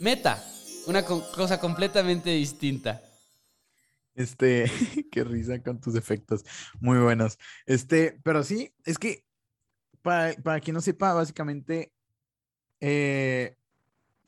Meta, 0.00 0.44
una 0.86 1.04
cosa 1.04 1.60
completamente 1.60 2.30
distinta. 2.30 3.02
Este, 4.14 4.64
qué 5.12 5.22
risa 5.22 5.62
con 5.62 5.80
tus 5.80 5.94
efectos, 5.94 6.44
muy 6.80 6.98
buenos. 6.98 7.38
Este, 7.66 8.18
pero 8.24 8.42
sí, 8.42 8.74
es 8.84 8.98
que 8.98 9.24
para, 10.02 10.34
para 10.42 10.60
quien 10.60 10.74
no 10.74 10.80
sepa, 10.80 11.12
básicamente 11.12 11.92
eh, 12.80 13.56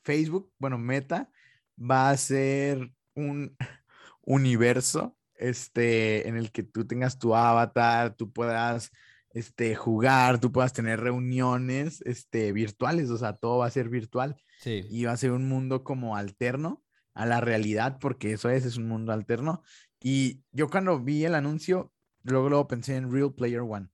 Facebook, 0.02 0.52
bueno, 0.58 0.78
Meta, 0.78 1.30
va 1.78 2.10
a 2.10 2.16
ser 2.16 2.92
un 3.14 3.56
universo 4.22 5.17
este, 5.38 6.28
en 6.28 6.36
el 6.36 6.52
que 6.52 6.62
tú 6.62 6.86
tengas 6.86 7.18
tu 7.18 7.34
avatar, 7.34 8.14
tú 8.14 8.32
puedas 8.32 8.90
este, 9.30 9.74
jugar, 9.74 10.40
tú 10.40 10.52
puedas 10.52 10.72
tener 10.72 11.00
reuniones 11.00 12.02
este, 12.02 12.52
virtuales, 12.52 13.10
o 13.10 13.18
sea, 13.18 13.34
todo 13.34 13.58
va 13.58 13.66
a 13.66 13.70
ser 13.70 13.88
virtual. 13.88 14.36
Sí. 14.58 14.84
Y 14.90 15.04
va 15.04 15.12
a 15.12 15.16
ser 15.16 15.32
un 15.32 15.48
mundo 15.48 15.84
como 15.84 16.16
alterno 16.16 16.82
a 17.14 17.26
la 17.26 17.40
realidad, 17.40 17.98
porque 18.00 18.32
eso 18.32 18.50
es, 18.50 18.64
es 18.64 18.76
un 18.76 18.88
mundo 18.88 19.12
alterno. 19.12 19.62
Y 20.00 20.42
yo 20.52 20.68
cuando 20.68 21.00
vi 21.00 21.24
el 21.24 21.34
anuncio, 21.34 21.92
luego, 22.22 22.48
luego 22.48 22.68
pensé 22.68 22.96
en 22.96 23.12
Real 23.12 23.34
Player 23.34 23.60
One, 23.60 23.88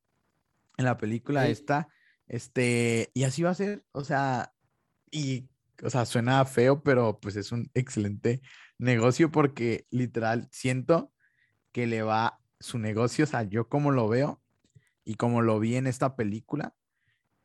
en 0.76 0.84
la 0.84 0.96
película 0.96 1.48
esta, 1.48 1.88
este, 2.26 3.10
y 3.14 3.24
así 3.24 3.42
va 3.42 3.50
a 3.50 3.54
ser, 3.54 3.84
o 3.92 4.04
sea, 4.04 4.54
y, 5.10 5.48
o 5.82 5.90
sea, 5.90 6.04
suena 6.06 6.44
feo, 6.44 6.82
pero 6.82 7.18
pues 7.20 7.36
es 7.36 7.52
un 7.52 7.70
excelente 7.74 8.42
negocio 8.78 9.30
porque 9.30 9.86
literal 9.90 10.48
siento 10.50 11.13
que 11.74 11.88
le 11.88 12.02
va 12.02 12.40
su 12.60 12.78
negocio, 12.78 13.24
o 13.24 13.26
sea, 13.26 13.42
yo 13.42 13.68
como 13.68 13.90
lo 13.90 14.08
veo 14.08 14.40
y 15.04 15.16
como 15.16 15.42
lo 15.42 15.58
vi 15.58 15.74
en 15.74 15.88
esta 15.88 16.14
película, 16.14 16.76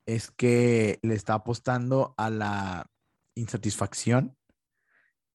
es 0.05 0.29
que 0.29 0.99
le 1.01 1.15
está 1.15 1.33
apostando 1.33 2.13
a 2.15 2.29
la 2.29 2.91
insatisfacción 3.33 4.37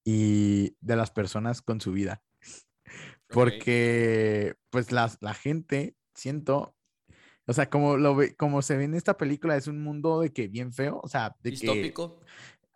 y 0.05 0.77
de 0.81 0.95
las 0.95 1.11
personas 1.11 1.61
con 1.61 1.81
su 1.81 1.91
vida. 1.91 2.23
Porque, 3.27 4.55
pues, 4.71 4.93
la, 4.93 5.11
la 5.21 5.35
gente, 5.35 5.97
siento, 6.15 6.77
o 7.49 7.53
sea, 7.53 7.69
como, 7.69 7.97
lo 7.97 8.15
ve, 8.15 8.37
como 8.37 8.63
se 8.63 8.77
ve 8.77 8.85
en 8.85 8.95
esta 8.95 9.17
película, 9.17 9.57
es 9.57 9.67
un 9.67 9.83
mundo 9.83 10.21
de 10.21 10.33
que 10.33 10.47
bien 10.47 10.73
feo, 10.73 11.01
o 11.03 11.09
sea, 11.09 11.35
de 11.41 11.51
Distópico. 11.51 12.21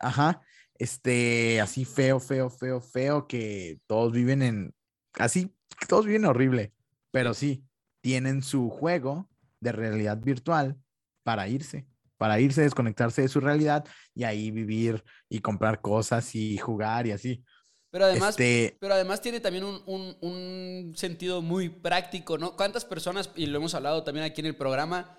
ajá, 0.00 0.42
este, 0.74 1.61
así 1.61 1.85
feo, 1.85 2.18
feo, 2.18 2.50
feo, 2.50 2.81
feo, 2.81 3.28
que 3.28 3.78
todos 3.87 4.12
viven 4.12 4.42
en, 4.42 4.74
así, 5.14 5.54
todos 5.88 6.07
viven 6.07 6.24
horrible, 6.24 6.72
pero 7.11 7.35
sí, 7.35 7.64
tienen 8.00 8.42
su 8.42 8.70
juego 8.70 9.28
de 9.61 9.72
realidad 9.72 10.18
virtual 10.18 10.76
para 11.22 11.48
irse 11.48 11.87
para 12.18 12.40
irse, 12.40 12.62
desconectarse 12.62 13.22
de 13.22 13.28
su 13.28 13.40
realidad 13.40 13.87
y 14.14 14.24
ahí 14.24 14.50
vivir 14.50 15.02
y 15.31 15.38
comprar 15.38 15.81
cosas 15.81 16.35
y 16.35 16.59
jugar 16.59 17.07
y 17.07 17.12
así. 17.12 17.42
Pero 17.90 18.04
además, 18.04 18.31
este 18.31 18.76
pero 18.81 18.92
además 18.92 19.22
tiene 19.22 19.40
también 19.40 19.64
un, 19.64 19.81
un, 19.87 20.16
un, 20.20 20.92
sentido 20.94 21.40
muy 21.40 21.70
práctico, 21.70 22.37
¿no? 22.37 22.54
¿Cuántas 22.54 22.85
personas, 22.85 23.31
y 23.35 23.46
lo 23.46 23.57
hemos 23.57 23.74
hablado 23.74 24.02
también 24.04 24.26
aquí 24.26 24.42
en 24.42 24.48
el 24.48 24.57
programa, 24.57 25.16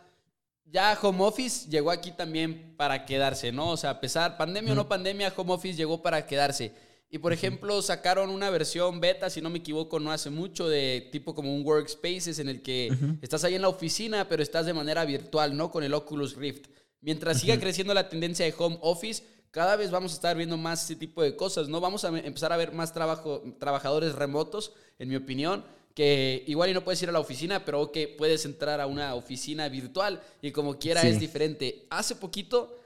ya 0.66 0.96
Home 1.02 1.24
Office 1.24 1.68
llegó 1.68 1.90
aquí 1.90 2.12
también 2.12 2.76
para 2.78 3.06
quedarse, 3.06 3.52
¿no? 3.52 3.70
O 3.70 3.78
sea, 3.78 3.92
a 3.92 4.02
pesar, 4.02 4.38
pandemia 4.38 4.74
o 4.74 4.76
no 4.76 4.88
pandemia, 4.88 5.34
Home 5.36 5.54
Office 5.54 5.76
llegó 5.76 6.04
para 6.04 6.28
quedarse. 6.28 6.76
Y 7.12 7.18
por 7.18 7.34
ejemplo, 7.34 7.82
sacaron 7.82 8.30
una 8.30 8.52
versión 8.52 9.00
beta, 9.00 9.30
si 9.30 9.42
no 9.42 9.50
me 9.50 9.60
equivoco, 9.60 10.00
no 10.00 10.12
hace 10.12 10.30
mucho, 10.30 10.70
de 10.70 11.10
tipo 11.12 11.34
como 11.34 11.56
un 11.56 11.66
workspaces 11.66 12.38
en 12.38 12.50
el 12.50 12.62
que 12.62 12.92
estás 13.22 13.44
ahí 13.44 13.56
en 13.56 13.64
la 13.64 13.70
oficina, 13.70 14.28
pero 14.28 14.44
estás 14.44 14.68
de 14.68 14.74
manera 14.74 15.06
virtual, 15.06 15.58
¿no? 15.58 15.72
Con 15.72 15.84
el 15.84 15.94
Oculus 15.94 16.36
Rift. 16.36 16.68
Mientras 17.02 17.40
siga 17.40 17.60
creciendo 17.60 17.94
la 17.94 18.10
tendencia 18.10 18.46
de 18.46 18.54
home 18.56 18.78
office, 18.82 19.24
cada 19.52 19.76
vez 19.76 19.90
vamos 19.90 20.12
a 20.12 20.16
estar 20.16 20.38
viendo 20.38 20.58
más 20.58 20.84
ese 20.84 20.96
tipo 20.96 21.24
de 21.24 21.36
cosas, 21.36 21.68
¿no? 21.68 21.80
Vamos 21.80 22.06
a 22.06 22.10
empezar 22.10 22.54
a 22.54 22.58
ver 22.58 22.74
más 22.74 22.94
trabajo, 22.94 23.42
trabajadores 23.60 24.14
remotos, 24.14 24.74
en 25.00 25.10
mi 25.10 25.16
opinión, 25.16 25.66
que 25.96 26.44
igual 26.46 26.70
y 26.70 26.74
no 26.74 26.84
puedes 26.84 27.02
ir 27.02 27.10
a 27.10 27.12
la 27.12 27.20
oficina, 27.20 27.66
pero 27.66 27.92
que 27.92 28.08
puedes 28.08 28.46
entrar 28.46 28.80
a 28.80 28.86
una 28.86 29.16
oficina 29.16 29.68
virtual 29.68 30.22
y 30.42 30.52
como 30.52 30.78
quiera 30.78 31.02
es 31.02 31.20
diferente. 31.20 31.88
Hace 31.90 32.16
poquito 32.16 32.80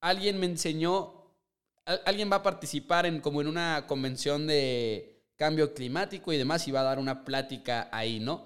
alguien 0.00 0.38
me 0.38 0.46
enseñó, 0.46 1.17
alguien 2.04 2.30
va 2.30 2.36
a 2.36 2.42
participar 2.42 3.06
en 3.06 3.20
como 3.20 3.40
en 3.40 3.46
una 3.46 3.86
convención 3.86 4.46
de 4.46 5.22
cambio 5.36 5.72
climático 5.72 6.32
y 6.32 6.36
demás 6.36 6.66
y 6.68 6.72
va 6.72 6.80
a 6.80 6.84
dar 6.84 6.98
una 6.98 7.24
plática 7.24 7.88
ahí, 7.92 8.20
¿no? 8.20 8.44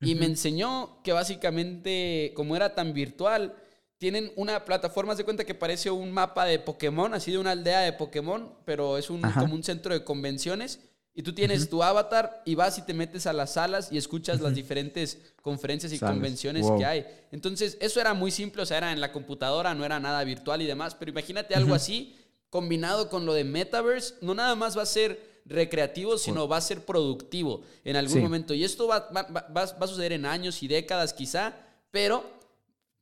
Y 0.00 0.14
me 0.14 0.26
enseñó 0.26 1.00
que 1.02 1.12
básicamente 1.12 2.32
como 2.34 2.54
era 2.54 2.74
tan 2.74 2.92
virtual, 2.92 3.54
tienen 3.98 4.30
una 4.36 4.64
plataforma, 4.64 5.14
de 5.14 5.24
cuenta 5.24 5.44
que 5.44 5.54
parece 5.54 5.90
un 5.90 6.12
mapa 6.12 6.44
de 6.44 6.58
Pokémon, 6.58 7.14
así 7.14 7.32
de 7.32 7.38
una 7.38 7.52
aldea 7.52 7.80
de 7.80 7.94
Pokémon, 7.94 8.52
pero 8.66 8.98
es 8.98 9.08
un, 9.08 9.22
como 9.22 9.54
un 9.54 9.64
centro 9.64 9.94
de 9.94 10.04
convenciones. 10.04 10.80
Y 11.14 11.22
tú 11.22 11.32
tienes 11.32 11.70
tu 11.70 11.82
avatar 11.82 12.42
y 12.44 12.54
vas 12.56 12.76
y 12.76 12.82
te 12.82 12.92
metes 12.92 13.26
a 13.26 13.32
las 13.32 13.54
salas 13.54 13.90
y 13.90 13.96
escuchas 13.96 14.42
las 14.42 14.54
diferentes 14.54 15.32
conferencias 15.40 15.90
y 15.94 15.98
convenciones 15.98 16.66
que 16.76 16.84
hay. 16.84 17.06
Entonces, 17.32 17.78
eso 17.80 18.02
era 18.02 18.12
muy 18.12 18.30
simple, 18.30 18.60
o 18.60 18.66
sea, 18.66 18.76
era 18.76 18.92
en 18.92 19.00
la 19.00 19.12
computadora, 19.12 19.74
no 19.74 19.82
era 19.82 19.98
nada 19.98 20.22
virtual 20.24 20.60
y 20.60 20.66
demás. 20.66 20.94
Pero 20.94 21.12
imagínate 21.12 21.54
algo 21.54 21.74
así, 21.74 22.14
combinado 22.50 23.08
con 23.08 23.26
lo 23.26 23.34
de 23.34 23.44
Metaverse, 23.44 24.14
no 24.20 24.34
nada 24.34 24.54
más 24.54 24.76
va 24.76 24.82
a 24.82 24.86
ser 24.86 25.42
recreativo, 25.44 26.18
sino 26.18 26.48
va 26.48 26.56
a 26.56 26.60
ser 26.60 26.84
productivo 26.84 27.62
en 27.84 27.96
algún 27.96 28.20
momento. 28.22 28.54
Y 28.54 28.64
esto 28.64 28.88
va, 28.88 29.08
va, 29.14 29.26
va 29.52 29.62
a 29.62 29.86
suceder 29.86 30.12
en 30.12 30.26
años 30.26 30.62
y 30.62 30.68
décadas 30.68 31.12
quizá, 31.12 31.54
pero 31.90 32.24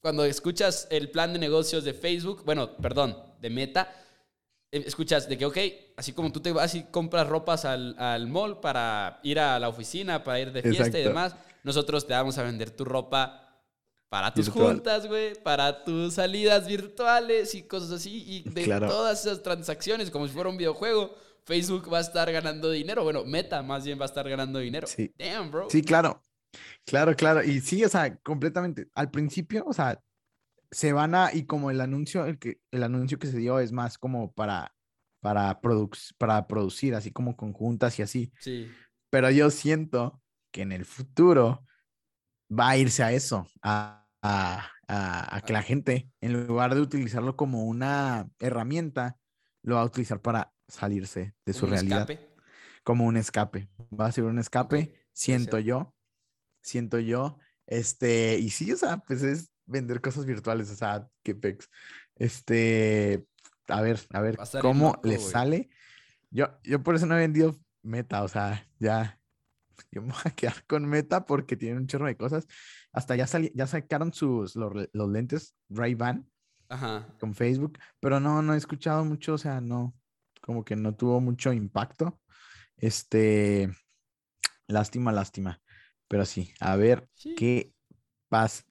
cuando 0.04 0.24
escuchas 0.26 0.86
el 0.90 1.10
plan 1.10 1.32
de 1.32 1.38
negocios 1.38 1.82
de 1.82 1.94
Facebook, 1.94 2.42
bueno, 2.44 2.76
perdón, 2.76 3.16
de 3.40 3.48
Meta, 3.48 3.90
eh, 4.70 4.84
escuchas 4.86 5.28
de 5.28 5.38
que, 5.38 5.46
ok, 5.46 5.58
así 5.96 6.12
como 6.12 6.30
tú 6.30 6.40
te 6.40 6.52
vas 6.52 6.74
y 6.74 6.82
compras 6.82 7.26
ropas 7.26 7.64
al, 7.64 7.96
al 7.98 8.26
mall 8.26 8.60
para 8.60 9.20
ir 9.22 9.38
a 9.40 9.58
la 9.58 9.70
oficina, 9.70 10.22
para 10.22 10.40
ir 10.40 10.52
de 10.52 10.60
fiesta 10.60 10.98
y 10.98 11.04
demás, 11.04 11.34
nosotros 11.62 12.06
te 12.06 12.12
vamos 12.12 12.36
a 12.36 12.42
vender 12.42 12.70
tu 12.70 12.84
ropa 12.84 13.43
para 14.14 14.32
tus 14.32 14.48
juntas, 14.48 15.08
güey, 15.08 15.34
para 15.42 15.82
tus 15.82 16.14
salidas 16.14 16.68
virtuales 16.68 17.52
y 17.56 17.64
cosas 17.64 17.90
así, 17.90 18.22
y 18.24 18.48
de 18.48 18.64
todas 18.64 19.26
esas 19.26 19.42
transacciones, 19.42 20.08
como 20.08 20.28
si 20.28 20.32
fuera 20.32 20.48
un 20.48 20.56
videojuego. 20.56 21.16
Facebook 21.44 21.92
va 21.92 21.98
a 21.98 22.02
estar 22.02 22.30
ganando 22.30 22.70
dinero. 22.70 23.02
Bueno, 23.02 23.24
Meta 23.24 23.60
más 23.64 23.84
bien 23.84 23.98
va 23.98 24.04
a 24.04 24.06
estar 24.06 24.28
ganando 24.28 24.60
dinero. 24.60 24.86
Sí. 24.86 25.12
Damn, 25.18 25.50
bro. 25.50 25.68
Sí, 25.68 25.82
claro. 25.82 26.22
Claro, 26.86 27.16
claro. 27.16 27.42
Y 27.42 27.60
sí, 27.60 27.84
o 27.84 27.88
sea, 27.88 28.16
completamente. 28.18 28.86
Al 28.94 29.10
principio, 29.10 29.64
o 29.66 29.72
sea, 29.72 30.00
se 30.70 30.92
van 30.92 31.16
a, 31.16 31.34
y 31.34 31.44
como 31.44 31.72
el 31.72 31.80
anuncio, 31.80 32.24
el, 32.24 32.38
que, 32.38 32.60
el 32.70 32.84
anuncio 32.84 33.18
que 33.18 33.26
se 33.26 33.38
dio 33.38 33.58
es 33.58 33.72
más 33.72 33.98
como 33.98 34.32
para, 34.32 34.76
para, 35.18 35.60
para 36.18 36.46
producir, 36.46 36.94
así 36.94 37.10
como 37.10 37.36
conjuntas 37.36 37.98
y 37.98 38.02
así. 38.02 38.32
Sí. 38.38 38.70
Pero 39.10 39.28
yo 39.32 39.50
siento 39.50 40.22
que 40.52 40.62
en 40.62 40.70
el 40.70 40.84
futuro 40.84 41.66
va 42.48 42.70
a 42.70 42.76
irse 42.76 43.02
a 43.02 43.10
eso, 43.10 43.48
a, 43.60 44.03
a, 44.24 44.70
a, 44.88 45.40
que 45.46 45.52
la 45.52 45.62
gente, 45.62 46.10
en 46.20 46.46
lugar 46.46 46.74
de 46.74 46.80
utilizarlo 46.80 47.36
como 47.36 47.64
una 47.64 48.28
herramienta, 48.38 49.18
lo 49.62 49.76
va 49.76 49.82
a 49.82 49.86
utilizar 49.86 50.20
para 50.20 50.52
salirse 50.68 51.34
de 51.44 51.52
su 51.52 51.66
realidad. 51.66 52.10
Escape? 52.10 52.34
Como 52.82 53.04
un 53.04 53.16
escape. 53.16 53.68
Va 53.98 54.06
a 54.06 54.12
ser 54.12 54.24
un 54.24 54.38
escape, 54.38 54.94
siento 55.12 55.58
yo 55.58 55.94
siento 56.64 56.98
yo. 56.98 57.38
Este, 57.66 58.38
y 58.38 58.50
sí, 58.50 58.72
o 58.72 58.76
sea, 58.76 58.98
pues 58.98 59.22
es 59.22 59.50
vender 59.66 60.00
cosas 60.00 60.26
virtuales, 60.26 60.70
o 60.70 60.74
sea, 60.74 61.06
qué 61.22 61.34
pex. 61.34 61.70
Este, 62.16 63.24
a 63.68 63.80
ver, 63.80 64.00
a 64.10 64.20
ver, 64.20 64.36
¿cómo 64.60 65.00
le 65.04 65.18
sale? 65.18 65.70
Yo, 66.30 66.58
yo 66.64 66.82
por 66.82 66.96
eso 66.96 67.06
no 67.06 67.16
he 67.16 67.20
vendido 67.20 67.56
Meta, 67.82 68.22
o 68.22 68.28
sea, 68.28 68.66
ya, 68.78 69.20
yo 69.90 70.02
me 70.02 70.12
voy 70.12 70.22
a 70.24 70.30
quedar 70.30 70.64
con 70.66 70.86
Meta 70.86 71.24
porque 71.26 71.56
tienen 71.56 71.78
un 71.78 71.86
chorro 71.86 72.06
de 72.06 72.16
cosas. 72.16 72.46
Hasta 72.92 73.16
ya, 73.16 73.26
ya 73.54 73.66
sacaron 73.66 74.12
sus, 74.12 74.56
los, 74.56 74.72
los 74.92 75.08
lentes 75.08 75.54
Ray-Ban 75.68 76.28
con 77.20 77.34
Facebook, 77.34 77.78
pero 78.00 78.20
no, 78.20 78.42
no 78.42 78.54
he 78.54 78.56
escuchado 78.56 79.04
mucho, 79.04 79.34
o 79.34 79.38
sea, 79.38 79.60
no, 79.60 79.94
como 80.40 80.64
que 80.64 80.76
no 80.76 80.94
tuvo 80.94 81.20
mucho 81.20 81.52
impacto. 81.52 82.20
Este, 82.76 83.70
lástima, 84.66 85.12
lástima. 85.12 85.60
Pero 86.08 86.24
sí, 86.24 86.52
a 86.60 86.76
ver 86.76 87.08
qué 87.36 87.72
pasa. 88.28 88.64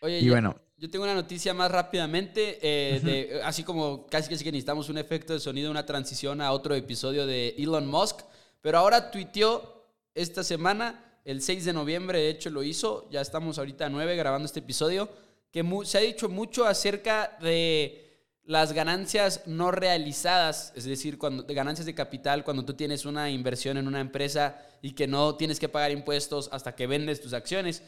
Oye, 0.00 0.20
y 0.20 0.28
bueno. 0.28 0.56
Yo 0.76 0.88
tengo 0.88 1.04
una 1.04 1.14
noticia 1.14 1.52
más 1.54 1.72
rápidamente, 1.72 2.58
eh, 2.62 3.00
de, 3.00 3.42
así 3.42 3.64
como 3.64 4.06
casi, 4.06 4.30
casi 4.30 4.44
que 4.44 4.52
necesitamos 4.52 4.88
un 4.88 4.96
efecto 4.96 5.32
de 5.32 5.40
sonido, 5.40 5.72
una 5.72 5.84
transición 5.84 6.40
a 6.40 6.52
otro 6.52 6.76
episodio 6.76 7.26
de 7.26 7.56
Elon 7.58 7.88
Musk, 7.88 8.20
pero 8.60 8.78
ahora 8.78 9.10
tuiteó 9.10 9.77
esta 10.18 10.42
semana, 10.42 11.04
el 11.24 11.40
6 11.40 11.64
de 11.64 11.72
noviembre, 11.72 12.18
de 12.18 12.30
hecho 12.30 12.50
lo 12.50 12.62
hizo, 12.62 13.08
ya 13.10 13.20
estamos 13.20 13.58
ahorita 13.58 13.86
a 13.86 13.88
9 13.88 14.16
grabando 14.16 14.46
este 14.46 14.58
episodio, 14.58 15.08
que 15.52 15.64
se 15.84 15.98
ha 15.98 16.00
dicho 16.00 16.28
mucho 16.28 16.66
acerca 16.66 17.38
de 17.40 18.04
las 18.44 18.72
ganancias 18.72 19.42
no 19.46 19.70
realizadas, 19.70 20.72
es 20.74 20.84
decir, 20.84 21.18
cuando, 21.18 21.44
ganancias 21.46 21.86
de 21.86 21.94
capital, 21.94 22.44
cuando 22.44 22.64
tú 22.64 22.74
tienes 22.74 23.04
una 23.04 23.30
inversión 23.30 23.76
en 23.76 23.86
una 23.86 24.00
empresa 24.00 24.60
y 24.82 24.92
que 24.92 25.06
no 25.06 25.36
tienes 25.36 25.60
que 25.60 25.68
pagar 25.68 25.92
impuestos 25.92 26.48
hasta 26.50 26.74
que 26.74 26.86
vendes 26.86 27.20
tus 27.20 27.32
acciones. 27.32 27.82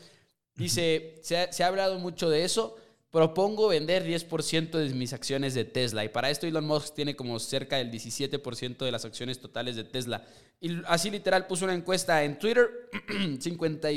Dice, 0.54 1.18
se 1.22 1.64
ha 1.64 1.66
hablado 1.66 1.98
mucho 1.98 2.28
de 2.28 2.44
eso. 2.44 2.76
Propongo 3.10 3.68
vender 3.68 4.06
10% 4.06 4.70
de 4.70 4.94
mis 4.94 5.12
acciones 5.12 5.54
de 5.54 5.64
Tesla. 5.64 6.04
Y 6.04 6.08
para 6.08 6.30
esto 6.30 6.46
Elon 6.46 6.66
Musk 6.66 6.94
tiene 6.94 7.16
como 7.16 7.38
cerca 7.40 7.76
del 7.76 7.90
17% 7.90 8.78
de 8.78 8.92
las 8.92 9.04
acciones 9.04 9.40
totales 9.40 9.76
de 9.76 9.84
Tesla. 9.84 10.24
Y 10.60 10.80
así 10.86 11.10
literal 11.10 11.46
puso 11.46 11.64
una 11.64 11.74
encuesta 11.74 12.22
en 12.22 12.38
Twitter. 12.38 12.68
50 13.40 13.88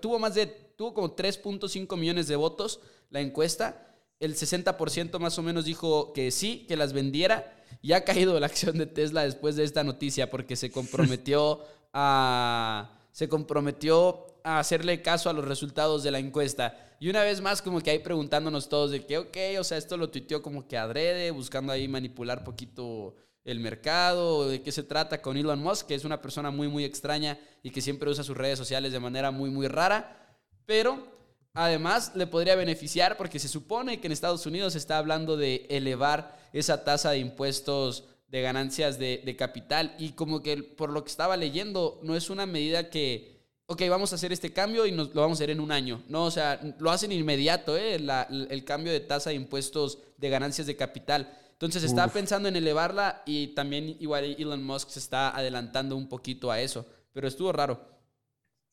tuvo 0.00 0.18
más 0.18 0.34
de, 0.34 0.46
tuvo 0.46 0.94
como 0.94 1.14
3.5 1.14 1.96
millones 1.98 2.28
de 2.28 2.36
votos 2.36 2.80
la 3.10 3.20
encuesta 3.20 3.86
el 4.20 4.34
60% 4.34 5.18
más 5.18 5.38
o 5.38 5.42
menos 5.42 5.64
dijo 5.64 6.12
que 6.12 6.30
sí, 6.30 6.64
que 6.68 6.76
las 6.76 6.92
vendiera. 6.92 7.52
Y 7.82 7.92
ha 7.92 8.04
caído 8.04 8.38
la 8.40 8.46
acción 8.46 8.78
de 8.78 8.86
Tesla 8.86 9.22
después 9.22 9.56
de 9.56 9.64
esta 9.64 9.84
noticia 9.84 10.30
porque 10.30 10.56
se 10.56 10.70
comprometió 10.70 11.60
a, 11.92 12.98
se 13.12 13.28
comprometió 13.28 14.26
a 14.42 14.58
hacerle 14.58 15.02
caso 15.02 15.28
a 15.28 15.32
los 15.32 15.44
resultados 15.44 16.02
de 16.02 16.10
la 16.10 16.18
encuesta. 16.18 16.85
Y 16.98 17.10
una 17.10 17.22
vez 17.22 17.40
más, 17.40 17.62
como 17.62 17.80
que 17.80 17.90
ahí 17.90 17.98
preguntándonos 17.98 18.68
todos 18.68 18.90
de 18.90 19.04
que, 19.04 19.18
ok, 19.18 19.36
o 19.58 19.64
sea, 19.64 19.78
esto 19.78 19.96
lo 19.96 20.10
tuiteó 20.10 20.42
como 20.42 20.66
que 20.66 20.78
adrede, 20.78 21.30
buscando 21.30 21.72
ahí 21.72 21.88
manipular 21.88 22.44
poquito 22.44 23.14
el 23.44 23.60
mercado, 23.60 24.48
de 24.48 24.62
qué 24.62 24.72
se 24.72 24.82
trata 24.82 25.22
con 25.22 25.36
Elon 25.36 25.62
Musk, 25.62 25.86
que 25.86 25.94
es 25.94 26.04
una 26.04 26.20
persona 26.20 26.50
muy, 26.50 26.68
muy 26.68 26.84
extraña 26.84 27.38
y 27.62 27.70
que 27.70 27.80
siempre 27.80 28.10
usa 28.10 28.24
sus 28.24 28.36
redes 28.36 28.58
sociales 28.58 28.92
de 28.92 29.00
manera 29.00 29.30
muy, 29.30 29.50
muy 29.50 29.68
rara. 29.68 30.36
Pero 30.64 31.16
Además, 31.58 32.12
le 32.14 32.26
podría 32.26 32.54
beneficiar 32.54 33.16
porque 33.16 33.38
se 33.38 33.48
supone 33.48 33.98
que 33.98 34.08
en 34.08 34.12
Estados 34.12 34.44
Unidos 34.44 34.74
se 34.74 34.78
está 34.78 34.98
hablando 34.98 35.38
de 35.38 35.66
elevar 35.70 36.38
esa 36.52 36.84
tasa 36.84 37.12
de 37.12 37.18
impuestos 37.18 38.04
de 38.28 38.42
ganancias 38.42 38.98
de, 38.98 39.36
capital 39.38 39.94
y 39.98 40.10
como 40.10 40.42
que 40.42 40.58
por 40.58 40.90
lo 40.90 41.02
que 41.02 41.10
estaba 41.10 41.34
leyendo, 41.34 41.98
no 42.02 42.14
es 42.14 42.28
una 42.28 42.44
medida 42.44 42.90
que, 42.90 43.35
ok, 43.66 43.82
vamos 43.90 44.12
a 44.12 44.16
hacer 44.16 44.32
este 44.32 44.52
cambio 44.52 44.86
y 44.86 44.92
nos, 44.92 45.14
lo 45.14 45.20
vamos 45.20 45.36
a 45.36 45.40
hacer 45.40 45.50
en 45.50 45.60
un 45.60 45.72
año. 45.72 46.02
No, 46.08 46.24
o 46.24 46.30
sea, 46.30 46.60
lo 46.78 46.90
hacen 46.90 47.12
inmediato, 47.12 47.76
¿eh? 47.76 47.96
el 47.96 48.64
cambio 48.64 48.92
de 48.92 49.00
tasa 49.00 49.30
de 49.30 49.36
impuestos 49.36 49.98
de 50.16 50.30
ganancias 50.30 50.66
de 50.66 50.76
capital. 50.76 51.38
Entonces 51.52 51.84
está 51.84 52.08
pensando 52.08 52.48
en 52.48 52.56
elevarla 52.56 53.22
y 53.24 53.54
también 53.54 53.96
igual 53.98 54.36
Elon 54.38 54.62
Musk 54.62 54.90
se 54.90 54.98
está 54.98 55.34
adelantando 55.34 55.96
un 55.96 56.06
poquito 56.06 56.50
a 56.50 56.60
eso, 56.60 56.86
pero 57.12 57.26
estuvo 57.26 57.50
raro. 57.50 57.80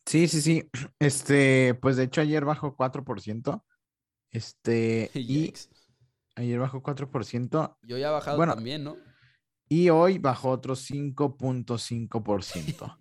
Sí, 0.05 0.27
sí, 0.27 0.41
sí. 0.41 0.69
Este, 0.99 1.75
pues 1.75 1.95
de 1.95 2.03
hecho 2.03 2.19
ayer 2.21 2.43
bajó 2.43 2.75
4%. 2.75 3.63
Este, 4.31 5.09
y 5.15 5.53
ayer 6.35 6.59
bajó 6.59 6.83
4%. 6.83 7.77
Yo 7.83 7.97
ya 7.97 8.09
he 8.09 8.11
bajado 8.11 8.35
bueno, 8.35 8.53
también, 8.53 8.83
¿no? 8.83 8.97
Y 9.69 9.89
hoy 9.89 10.17
bajó 10.17 10.49
otro 10.49 10.75
5.5%. 10.75 12.97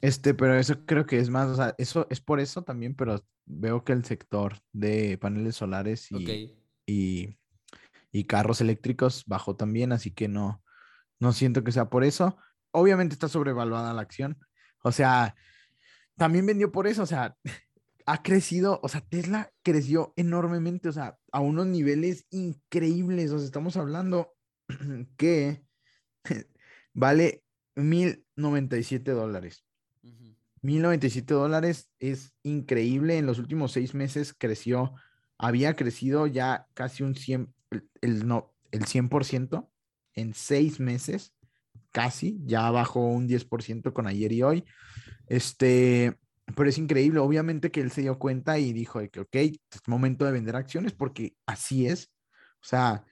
este, 0.00 0.34
pero 0.34 0.58
eso 0.58 0.84
creo 0.86 1.06
que 1.06 1.18
es 1.18 1.30
más, 1.30 1.48
o 1.48 1.56
sea, 1.56 1.74
eso 1.78 2.06
es 2.10 2.20
por 2.20 2.40
eso 2.40 2.62
también, 2.62 2.94
pero 2.94 3.24
veo 3.44 3.84
que 3.84 3.92
el 3.92 4.04
sector 4.04 4.58
de 4.72 5.18
paneles 5.18 5.56
solares 5.56 6.10
y, 6.10 6.56
y, 6.86 7.36
y 8.10 8.24
carros 8.24 8.60
eléctricos 8.60 9.24
bajó 9.26 9.56
también, 9.56 9.92
así 9.92 10.10
que 10.10 10.28
no, 10.28 10.62
no 11.18 11.32
siento 11.32 11.64
que 11.64 11.72
sea 11.72 11.88
por 11.88 12.04
eso. 12.04 12.36
Obviamente 12.72 13.14
está 13.14 13.28
sobrevaluada 13.28 13.94
la 13.94 14.02
acción. 14.02 14.38
O 14.82 14.92
sea, 14.92 15.34
también 16.16 16.46
vendió 16.46 16.72
por 16.72 16.86
eso, 16.86 17.02
o 17.02 17.06
sea, 17.06 17.36
ha 18.06 18.22
crecido, 18.22 18.80
o 18.82 18.88
sea, 18.88 19.00
Tesla 19.00 19.52
creció 19.62 20.12
enormemente, 20.16 20.88
o 20.88 20.92
sea, 20.92 21.18
a 21.30 21.40
unos 21.40 21.66
niveles 21.66 22.26
increíbles, 22.30 23.30
o 23.30 23.38
sea, 23.38 23.46
estamos 23.46 23.76
hablando 23.76 24.34
que 25.16 25.64
vale 26.92 27.44
1097 27.76 29.12
dólares. 29.12 29.64
1097 30.62 31.34
dólares 31.34 31.90
es 31.98 32.32
increíble, 32.42 33.18
en 33.18 33.26
los 33.26 33.38
últimos 33.38 33.72
seis 33.72 33.94
meses 33.94 34.34
creció, 34.36 34.94
había 35.38 35.74
crecido 35.74 36.26
ya 36.26 36.66
casi 36.74 37.02
un 37.02 37.16
100, 37.16 37.52
el, 38.00 38.26
no, 38.26 38.54
el 38.70 38.84
100% 38.84 39.68
en 40.14 40.34
seis 40.34 40.78
meses, 40.78 41.34
casi, 41.90 42.40
ya 42.44 42.70
bajó 42.70 43.00
un 43.00 43.28
10% 43.28 43.92
con 43.92 44.06
ayer 44.06 44.32
y 44.32 44.42
hoy. 44.42 44.64
Este, 45.26 46.16
pero 46.56 46.68
es 46.68 46.78
increíble, 46.78 47.20
obviamente 47.20 47.70
que 47.70 47.80
él 47.80 47.90
se 47.90 48.02
dio 48.02 48.18
cuenta 48.18 48.58
y 48.58 48.72
dijo 48.72 49.00
que, 49.10 49.20
ok, 49.20 49.34
es 49.34 49.60
momento 49.86 50.24
de 50.24 50.32
vender 50.32 50.56
acciones 50.56 50.92
porque 50.92 51.34
así 51.46 51.86
es. 51.86 52.10
O 52.60 52.64
sea, 52.64 53.04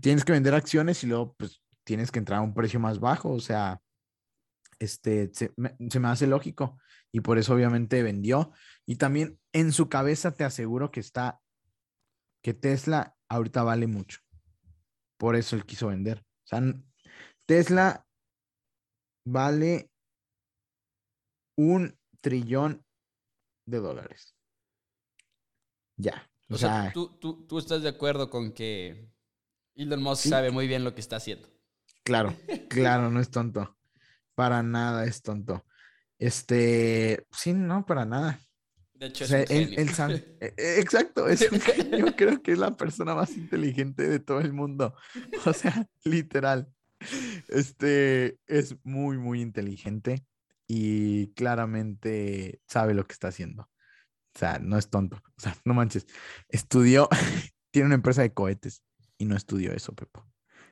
tienes 0.00 0.24
que 0.24 0.32
vender 0.32 0.54
acciones 0.54 1.02
y 1.02 1.06
luego 1.06 1.34
pues 1.36 1.62
tienes 1.84 2.10
que 2.10 2.18
entrar 2.18 2.38
a 2.40 2.42
un 2.42 2.54
precio 2.54 2.80
más 2.80 3.00
bajo. 3.00 3.30
O 3.30 3.40
sea, 3.40 3.80
este, 4.80 5.30
se 5.32 5.52
me, 5.56 6.08
hace 6.08 6.26
lógico 6.26 6.78
y 7.12 7.20
por 7.20 7.38
eso 7.38 7.54
obviamente 7.54 8.02
vendió. 8.02 8.52
Y 8.86 8.96
también 8.96 9.38
en 9.52 9.72
su 9.72 9.88
cabeza 9.88 10.34
te 10.34 10.42
aseguro 10.42 10.90
que 10.90 11.00
está, 11.00 11.40
que 12.42 12.54
Tesla 12.54 13.14
ahorita 13.28 13.62
vale 13.62 13.86
mucho. 13.86 14.20
Por 15.18 15.36
eso 15.36 15.54
él 15.54 15.66
quiso 15.66 15.88
vender. 15.88 16.18
O 16.18 16.46
sea, 16.46 16.62
Tesla 17.46 18.06
vale 19.24 19.90
un 21.56 21.98
trillón 22.20 22.84
de 23.66 23.78
dólares. 23.78 24.34
Ya. 25.96 26.26
O, 26.48 26.56
sea, 26.56 26.90
tú, 26.92 27.18
tú, 27.46 27.58
estás 27.58 27.82
de 27.82 27.90
acuerdo 27.90 28.28
con 28.28 28.52
que 28.52 29.12
Elon 29.76 30.02
Musk 30.02 30.28
sabe 30.28 30.50
muy 30.50 30.66
bien 30.66 30.82
lo 30.82 30.94
que 30.94 31.00
está 31.00 31.16
haciendo. 31.16 31.48
Claro, 32.02 32.34
claro, 32.68 33.10
no 33.10 33.20
es 33.20 33.30
tonto. 33.30 33.78
Para 34.40 34.62
nada 34.62 35.04
es 35.04 35.20
tonto. 35.20 35.66
Este, 36.18 37.26
sí, 37.30 37.52
no, 37.52 37.84
para 37.84 38.06
nada. 38.06 38.40
De 38.94 39.08
hecho, 39.08 39.24
es 39.24 39.32
un 39.32 39.46
genio. 39.46 39.76
E, 40.40 40.80
exacto, 40.80 41.28
es 41.28 41.42
un 41.52 41.60
genio. 41.60 42.06
Creo 42.16 42.40
que 42.42 42.52
es 42.52 42.58
la 42.58 42.74
persona 42.74 43.14
más 43.14 43.36
inteligente 43.36 44.08
de 44.08 44.18
todo 44.18 44.40
el 44.40 44.54
mundo. 44.54 44.94
O 45.44 45.52
sea, 45.52 45.86
literal. 46.04 46.72
Este 47.48 48.38
es 48.46 48.76
muy, 48.82 49.18
muy 49.18 49.42
inteligente 49.42 50.24
y 50.66 51.34
claramente 51.34 52.62
sabe 52.66 52.94
lo 52.94 53.06
que 53.06 53.12
está 53.12 53.28
haciendo. 53.28 53.64
O 53.64 54.38
sea, 54.38 54.58
no 54.58 54.78
es 54.78 54.88
tonto. 54.88 55.16
O 55.36 55.40
sea, 55.42 55.54
no 55.66 55.74
manches. 55.74 56.06
Estudió, 56.48 57.10
tiene 57.72 57.88
una 57.88 57.96
empresa 57.96 58.22
de 58.22 58.32
cohetes 58.32 58.82
y 59.18 59.26
no 59.26 59.36
estudió 59.36 59.74
eso, 59.74 59.94
Pepo. 59.94 60.26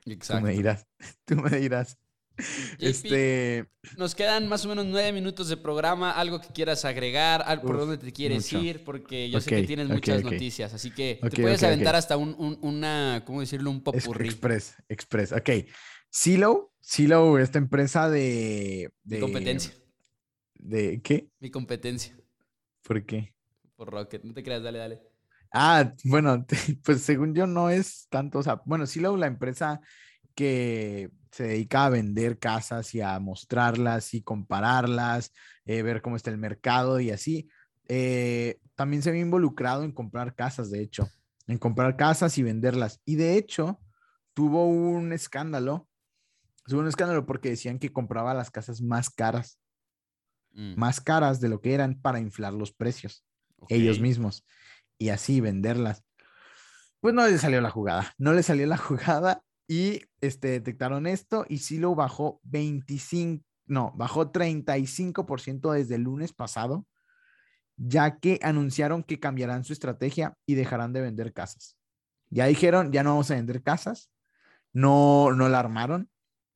Exacto. 0.05 0.41
Tú 0.41 0.47
me 0.47 0.53
dirás, 0.53 0.87
tú 1.25 1.35
me 1.35 1.51
dirás. 1.51 1.99
este... 2.79 3.67
Nos 3.97 4.15
quedan 4.15 4.47
más 4.47 4.65
o 4.65 4.69
menos 4.69 4.85
nueve 4.85 5.11
minutos 5.11 5.49
de 5.49 5.57
programa. 5.57 6.11
Algo 6.11 6.41
que 6.41 6.49
quieras 6.49 6.85
agregar, 6.85 7.61
por 7.61 7.77
dónde 7.77 7.97
te 7.97 8.11
quieres 8.11 8.51
ir, 8.53 8.83
porque 8.83 9.29
yo 9.29 9.39
sé 9.39 9.49
que 9.49 9.63
tienes 9.63 9.87
muchas 9.87 10.23
noticias. 10.23 10.73
Así 10.73 10.91
que 10.91 11.19
te 11.21 11.41
puedes 11.41 11.63
aventar 11.63 11.95
hasta 11.95 12.17
un, 12.17 12.57
una, 12.61 13.23
¿cómo 13.25 13.41
decirlo? 13.41 13.71
Un 13.71 13.81
popurrí. 13.81 14.27
Express, 14.27 14.75
Express. 14.87 15.31
Ok. 15.31 15.49
Silo, 16.09 16.73
Silo, 16.79 17.37
esta 17.37 17.59
empresa 17.59 18.09
de, 18.09 18.91
de 19.03 19.19
competencia. 19.19 19.73
¿De 20.55 21.01
qué? 21.01 21.29
Mi 21.39 21.51
competencia. 21.51 22.17
¿Por 22.83 23.05
qué? 23.05 23.33
Por 23.75 23.89
Rocket. 23.89 24.23
No 24.23 24.33
te 24.33 24.43
creas, 24.43 24.63
dale, 24.63 24.79
dale. 24.79 25.01
Ah, 25.51 25.93
bueno, 26.03 26.45
pues 26.83 27.01
según 27.01 27.33
yo 27.33 27.47
no 27.47 27.69
es 27.69 28.07
tanto, 28.09 28.39
o 28.39 28.43
sea, 28.43 28.61
bueno, 28.65 28.85
sí 28.85 28.99
la 28.99 29.27
empresa 29.27 29.81
que 30.39 31.11
se 31.31 31.43
dedica 31.43 31.83
a 31.83 31.89
vender 31.89 32.39
casas 32.39 32.95
y 32.95 33.01
a 33.01 33.19
mostrarlas 33.19 34.13
y 34.13 34.21
compararlas, 34.21 35.33
eh, 35.65 35.81
ver 35.81 36.01
cómo 36.01 36.15
está 36.15 36.31
el 36.31 36.37
mercado 36.37 37.01
y 37.01 37.11
así. 37.11 37.49
eh, 37.89 38.57
también 38.75 39.03
se 39.03 39.09
había 39.09 39.23
involucrado 39.23 39.83
en 39.83 39.91
comprar 39.91 40.33
casas, 40.33 40.71
de 40.71 40.81
hecho, 40.81 41.09
en 41.47 41.57
comprar 41.57 41.97
casas 41.97 42.37
y 42.37 42.43
venderlas. 42.43 43.01
Y 43.03 43.15
de 43.17 43.35
hecho, 43.35 43.81
tuvo 44.33 44.65
un 44.65 45.11
escándalo, 45.11 45.89
tuvo 46.65 46.79
un 46.79 46.87
escándalo 46.87 47.25
porque 47.25 47.49
decían 47.49 47.79
que 47.79 47.91
compraba 47.91 48.33
las 48.33 48.49
casas 48.49 48.81
más 48.81 49.09
caras, 49.09 49.59
mm. 50.53 50.75
más 50.77 51.01
caras 51.01 51.41
de 51.41 51.49
lo 51.49 51.59
que 51.59 51.73
eran 51.73 51.99
para 51.99 52.21
inflar 52.21 52.53
los 52.53 52.71
precios, 52.71 53.25
ellos 53.67 53.99
mismos, 53.99 54.45
y 54.97 55.09
así 55.09 55.41
venderlas. 55.41 56.05
Pues 57.01 57.13
no 57.13 57.27
le 57.27 57.37
salió 57.37 57.59
la 57.59 57.71
jugada, 57.71 58.13
no 58.17 58.31
le 58.31 58.43
salió 58.43 58.65
la 58.67 58.77
jugada 58.77 59.43
y 59.69 60.01
este, 60.19 60.47
detectaron 60.47 61.05
esto 61.05 61.45
y 61.47 61.59
sí 61.59 61.77
lo 61.77 61.93
bajó 61.93 62.41
25, 62.43 63.45
no, 63.67 63.93
bajó 63.95 64.31
35% 64.31 65.71
desde 65.73 65.93
el 65.93 66.01
lunes 66.01 66.33
pasado, 66.33 66.87
ya 67.77 68.17
que 68.17 68.39
anunciaron 68.41 69.03
que 69.03 69.19
cambiarán 69.19 69.63
su 69.63 69.73
estrategia 69.73 70.33
y 70.47 70.55
dejarán 70.55 70.91
de 70.91 71.01
vender 71.01 71.33
casas. 71.33 71.77
Ya 72.31 72.47
dijeron, 72.47 72.91
ya 72.91 73.03
no 73.03 73.11
vamos 73.11 73.29
a 73.29 73.35
vender 73.35 73.61
casas, 73.61 74.09
no, 74.73 75.33
no 75.33 75.47
la 75.49 75.59
armaron, 75.59 76.09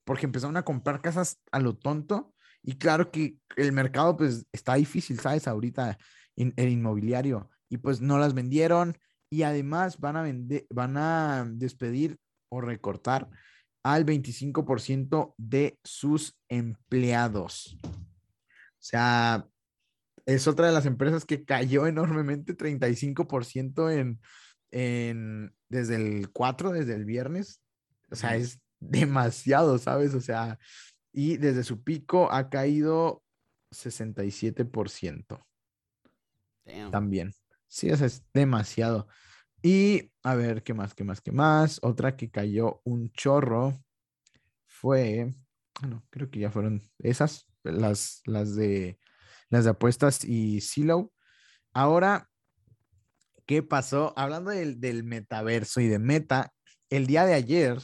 porque 0.06 0.26
empezaron 0.26 0.58
a 0.58 0.64
comprar 0.64 1.00
casas 1.00 1.40
a 1.52 1.60
lo 1.60 1.78
tonto 1.78 2.34
y 2.64 2.80
claro 2.80 3.12
que 3.12 3.38
el 3.58 3.74
mercado 3.74 4.18
pues 4.18 4.48
está 4.52 4.74
difícil, 4.74 5.20
¿sabes? 5.20 5.48
Ahorita 5.48 6.00
en 6.36 6.52
el 6.58 6.70
inmobiliario 6.70 7.52
y 7.70 7.78
pues 7.78 8.02
no 8.02 8.18
las 8.18 8.34
vendieron 8.34 8.98
y 9.30 9.44
además 9.44 10.00
van 10.00 10.18
a 10.18 10.24
vender, 10.24 10.66
van 10.72 10.98
a 10.98 11.46
despedir 11.48 12.18
o 12.54 12.62
recortar 12.62 13.30
al 13.84 14.06
25% 14.06 15.34
de 15.38 15.80
sus 15.84 16.38
empleados. 16.48 17.78
O 17.84 18.86
sea, 18.86 19.48
es 20.26 20.48
otra 20.48 20.68
de 20.68 20.74
las 20.74 20.86
empresas 20.86 21.26
que 21.26 21.44
cayó 21.44 21.88
enormemente, 21.88 22.56
35% 22.56 23.92
en, 23.92 24.22
en, 24.72 25.54
desde 25.68 25.96
el 25.96 26.30
4, 26.32 26.72
desde 26.72 26.94
el 26.94 27.06
viernes. 27.06 27.62
O 28.10 28.16
sea, 28.16 28.36
es 28.36 28.62
demasiado, 28.80 29.78
¿sabes? 29.80 30.14
O 30.14 30.22
sea, 30.22 30.60
y 31.12 31.38
desde 31.38 31.64
su 31.64 31.84
pico 31.84 32.32
ha 32.32 32.50
caído 32.50 33.24
67%. 33.72 35.44
También. 36.92 37.34
Sí, 37.68 37.90
eso 37.90 38.06
es 38.06 38.24
demasiado. 38.34 39.08
Y 39.66 40.12
a 40.24 40.36
ver, 40.36 40.62
¿qué 40.62 40.74
más? 40.74 40.94
¿Qué 40.94 41.06
más? 41.06 41.22
¿Qué 41.22 41.32
más? 41.32 41.80
Otra 41.84 42.18
que 42.18 42.30
cayó 42.30 42.82
un 42.84 43.14
chorro 43.14 43.74
fue, 44.68 45.34
bueno, 45.80 46.04
creo 46.10 46.30
que 46.30 46.40
ya 46.40 46.52
fueron 46.52 46.82
esas, 47.00 47.48
las, 47.64 48.22
las 48.26 48.58
de 48.58 49.00
las 49.48 49.64
de 49.64 49.70
apuestas 49.70 50.26
y 50.26 50.60
Silo. 50.60 51.14
Ahora, 51.72 52.30
¿qué 53.46 53.64
pasó? 53.64 54.14
Hablando 54.18 54.52
del, 54.52 54.82
del 54.82 55.06
metaverso 55.06 55.80
y 55.80 55.88
de 55.88 56.00
meta, 56.00 56.52
el 56.90 57.08
día 57.08 57.26
de 57.26 57.34
ayer 57.34 57.80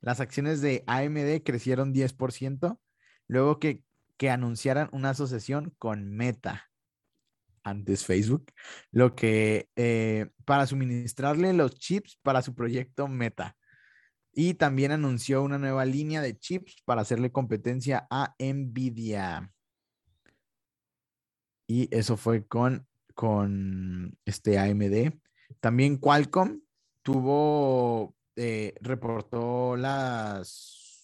las 0.00 0.18
acciones 0.18 0.60
de 0.60 0.82
AMD 0.88 1.44
crecieron 1.44 1.94
10%, 1.94 2.80
luego 3.28 3.60
que, 3.60 3.84
que 4.16 4.28
anunciaran 4.28 4.88
una 4.90 5.10
asociación 5.10 5.72
con 5.78 6.10
Meta 6.10 6.71
antes 7.64 8.04
Facebook, 8.04 8.52
lo 8.90 9.14
que 9.14 9.68
eh, 9.76 10.30
para 10.44 10.66
suministrarle 10.66 11.52
los 11.52 11.74
chips 11.78 12.18
para 12.22 12.42
su 12.42 12.54
proyecto 12.54 13.08
Meta. 13.08 13.56
Y 14.34 14.54
también 14.54 14.92
anunció 14.92 15.42
una 15.42 15.58
nueva 15.58 15.84
línea 15.84 16.22
de 16.22 16.38
chips 16.38 16.76
para 16.84 17.02
hacerle 17.02 17.32
competencia 17.32 18.06
a 18.10 18.34
Nvidia. 18.38 19.52
Y 21.66 21.94
eso 21.94 22.16
fue 22.16 22.46
con, 22.46 22.86
con 23.14 24.16
este 24.24 24.58
AMD. 24.58 25.12
También 25.60 25.98
Qualcomm 25.98 26.60
tuvo, 27.02 28.16
eh, 28.36 28.74
reportó 28.80 29.76
las, 29.76 30.48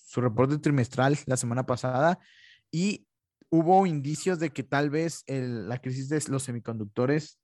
su 0.07 0.21
reporte 0.21 0.59
trimestral 0.59 1.19
la 1.27 1.37
semana 1.37 1.67
pasada 1.67 2.19
y 2.71 3.08
hubo 3.51 3.87
indicios 3.87 4.39
de 4.39 4.51
que 4.51 4.63
tal 4.63 4.91
vez 4.91 5.25
la 5.27 5.81
crisis 5.81 6.09
de 6.09 6.23
los 6.29 6.43
semiconductores 6.43 7.39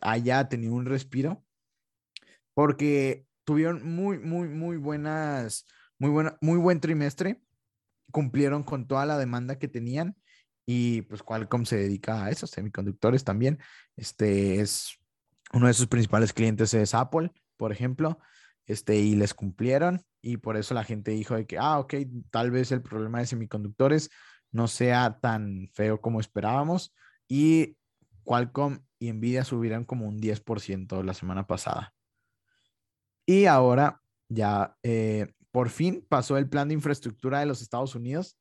haya 0.00 0.48
tenido 0.48 0.74
un 0.74 0.86
respiro, 0.86 1.44
porque 2.54 3.26
tuvieron 3.44 3.86
muy, 3.94 4.18
muy, 4.18 4.48
muy 4.48 4.76
buenas, 4.76 5.66
muy 5.98 6.10
buena, 6.10 6.36
muy 6.40 6.58
buen 6.58 6.80
trimestre, 6.80 7.42
cumplieron 8.10 8.62
con 8.62 8.86
toda 8.86 9.06
la 9.06 9.18
demanda 9.18 9.58
que 9.58 9.68
tenían 9.68 10.16
y 10.66 11.02
pues 11.02 11.22
Qualcomm 11.22 11.64
se 11.64 11.76
dedica 11.76 12.24
a 12.24 12.30
esos 12.30 12.50
semiconductores 12.50 13.24
también. 13.24 13.58
Este 13.96 14.60
es 14.60 14.98
uno 15.52 15.66
de 15.66 15.74
sus 15.74 15.86
principales 15.86 16.32
clientes 16.32 16.74
es 16.74 16.94
Apple, 16.94 17.32
por 17.56 17.70
ejemplo, 17.70 18.18
este 18.66 18.96
y 18.96 19.14
les 19.14 19.34
cumplieron 19.34 20.02
y 20.20 20.38
por 20.38 20.56
eso 20.56 20.74
la 20.74 20.84
gente 20.84 21.10
dijo 21.10 21.34
de 21.34 21.46
que, 21.46 21.58
ah, 21.58 21.78
ok, 21.78 21.94
tal 22.30 22.50
vez 22.50 22.72
el 22.72 22.82
problema 22.82 23.18
de 23.18 23.26
semiconductores 23.26 24.10
no 24.54 24.68
sea 24.68 25.18
tan 25.20 25.68
feo 25.74 26.00
como 26.00 26.20
esperábamos 26.20 26.94
y 27.28 27.76
Qualcomm 28.22 28.78
y 29.00 29.12
Nvidia 29.12 29.44
subirán 29.44 29.84
como 29.84 30.06
un 30.06 30.20
10% 30.20 31.02
la 31.02 31.12
semana 31.12 31.46
pasada. 31.46 31.92
Y 33.26 33.46
ahora 33.46 34.00
ya 34.28 34.76
eh, 34.84 35.32
por 35.50 35.70
fin 35.70 36.06
pasó 36.08 36.38
el 36.38 36.48
plan 36.48 36.68
de 36.68 36.74
infraestructura 36.74 37.40
de 37.40 37.46
los 37.46 37.62
Estados 37.62 37.96
Unidos 37.96 38.38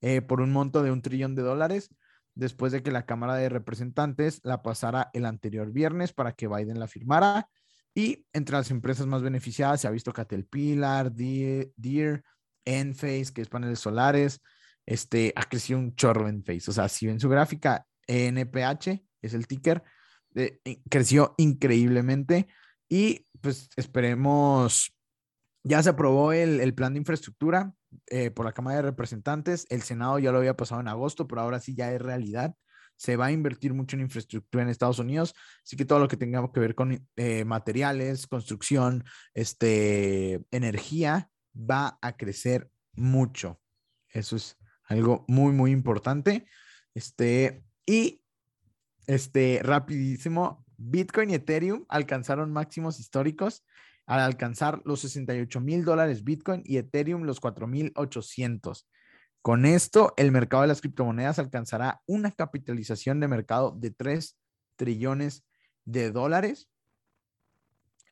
eh, 0.00 0.22
por 0.22 0.40
un 0.40 0.52
monto 0.52 0.82
de 0.82 0.90
un 0.90 1.02
trillón 1.02 1.36
de 1.36 1.42
dólares 1.42 1.88
después 2.34 2.72
de 2.72 2.82
que 2.82 2.90
la 2.90 3.06
Cámara 3.06 3.36
de 3.36 3.48
Representantes 3.48 4.40
la 4.42 4.60
pasara 4.60 5.10
el 5.12 5.24
anterior 5.24 5.70
viernes 5.70 6.12
para 6.12 6.32
que 6.32 6.48
Biden 6.48 6.80
la 6.80 6.88
firmara. 6.88 7.48
Y 7.94 8.26
entre 8.32 8.56
las 8.56 8.72
empresas 8.72 9.06
más 9.06 9.22
beneficiadas 9.22 9.80
se 9.80 9.86
ha 9.86 9.92
visto 9.92 10.12
Caterpillar, 10.12 11.12
Deere, 11.12 12.24
Enphase, 12.64 13.32
que 13.32 13.42
es 13.42 13.48
paneles 13.48 13.78
solares, 13.78 14.40
este, 14.86 15.32
ha 15.36 15.44
crecido 15.44 15.78
un 15.78 15.94
chorro 15.94 16.28
en 16.28 16.44
Face. 16.44 16.70
O 16.70 16.74
sea, 16.74 16.88
si 16.88 17.06
ven 17.06 17.20
su 17.20 17.28
gráfica, 17.28 17.86
NPH 18.06 19.02
es 19.22 19.34
el 19.34 19.46
ticker, 19.46 19.82
eh, 20.34 20.60
creció 20.90 21.34
increíblemente 21.38 22.48
y 22.88 23.26
pues 23.40 23.68
esperemos, 23.76 24.94
ya 25.62 25.82
se 25.82 25.90
aprobó 25.90 26.32
el, 26.32 26.74
plan 26.74 26.94
de 26.94 26.98
infraestructura 26.98 27.72
eh, 28.06 28.30
por 28.30 28.44
la 28.44 28.52
Cámara 28.52 28.76
de 28.76 28.82
Representantes, 28.82 29.66
el 29.70 29.82
Senado 29.82 30.18
ya 30.18 30.32
lo 30.32 30.38
había 30.38 30.56
pasado 30.56 30.80
en 30.80 30.88
agosto, 30.88 31.26
pero 31.26 31.42
ahora 31.42 31.60
sí 31.60 31.74
ya 31.74 31.92
es 31.92 32.00
realidad. 32.00 32.54
Se 32.96 33.16
va 33.16 33.26
a 33.26 33.32
invertir 33.32 33.74
mucho 33.74 33.96
en 33.96 34.02
infraestructura 34.02 34.62
en 34.62 34.70
Estados 34.70 34.98
Unidos, 34.98 35.34
así 35.64 35.76
que 35.76 35.84
todo 35.84 35.98
lo 35.98 36.08
que 36.08 36.16
tenga 36.16 36.50
que 36.52 36.60
ver 36.60 36.74
con 36.74 37.06
eh, 37.16 37.44
materiales, 37.44 38.26
construcción, 38.26 39.04
este, 39.34 40.44
energía, 40.50 41.28
va 41.54 41.98
a 42.00 42.16
crecer 42.16 42.70
mucho. 42.92 43.60
Eso 44.08 44.36
es 44.36 44.56
algo 44.84 45.24
muy, 45.28 45.52
muy 45.52 45.70
importante. 45.70 46.46
Este, 46.94 47.64
y 47.86 48.22
este, 49.06 49.60
rapidísimo, 49.62 50.64
Bitcoin 50.76 51.30
y 51.30 51.34
Ethereum 51.34 51.84
alcanzaron 51.88 52.52
máximos 52.52 53.00
históricos 53.00 53.64
al 54.06 54.20
alcanzar 54.20 54.82
los 54.84 55.00
68 55.00 55.60
mil 55.60 55.84
dólares 55.84 56.24
Bitcoin 56.24 56.62
y 56.64 56.76
Ethereum 56.76 57.22
los 57.22 57.40
4 57.40 57.66
mil 57.66 57.92
800. 57.94 58.86
Con 59.42 59.66
esto, 59.66 60.14
el 60.16 60.32
mercado 60.32 60.62
de 60.62 60.68
las 60.68 60.80
criptomonedas 60.80 61.38
alcanzará 61.38 62.02
una 62.06 62.32
capitalización 62.32 63.20
de 63.20 63.28
mercado 63.28 63.74
de 63.76 63.90
3 63.90 64.38
trillones 64.76 65.44
de 65.84 66.10
dólares. 66.10 66.68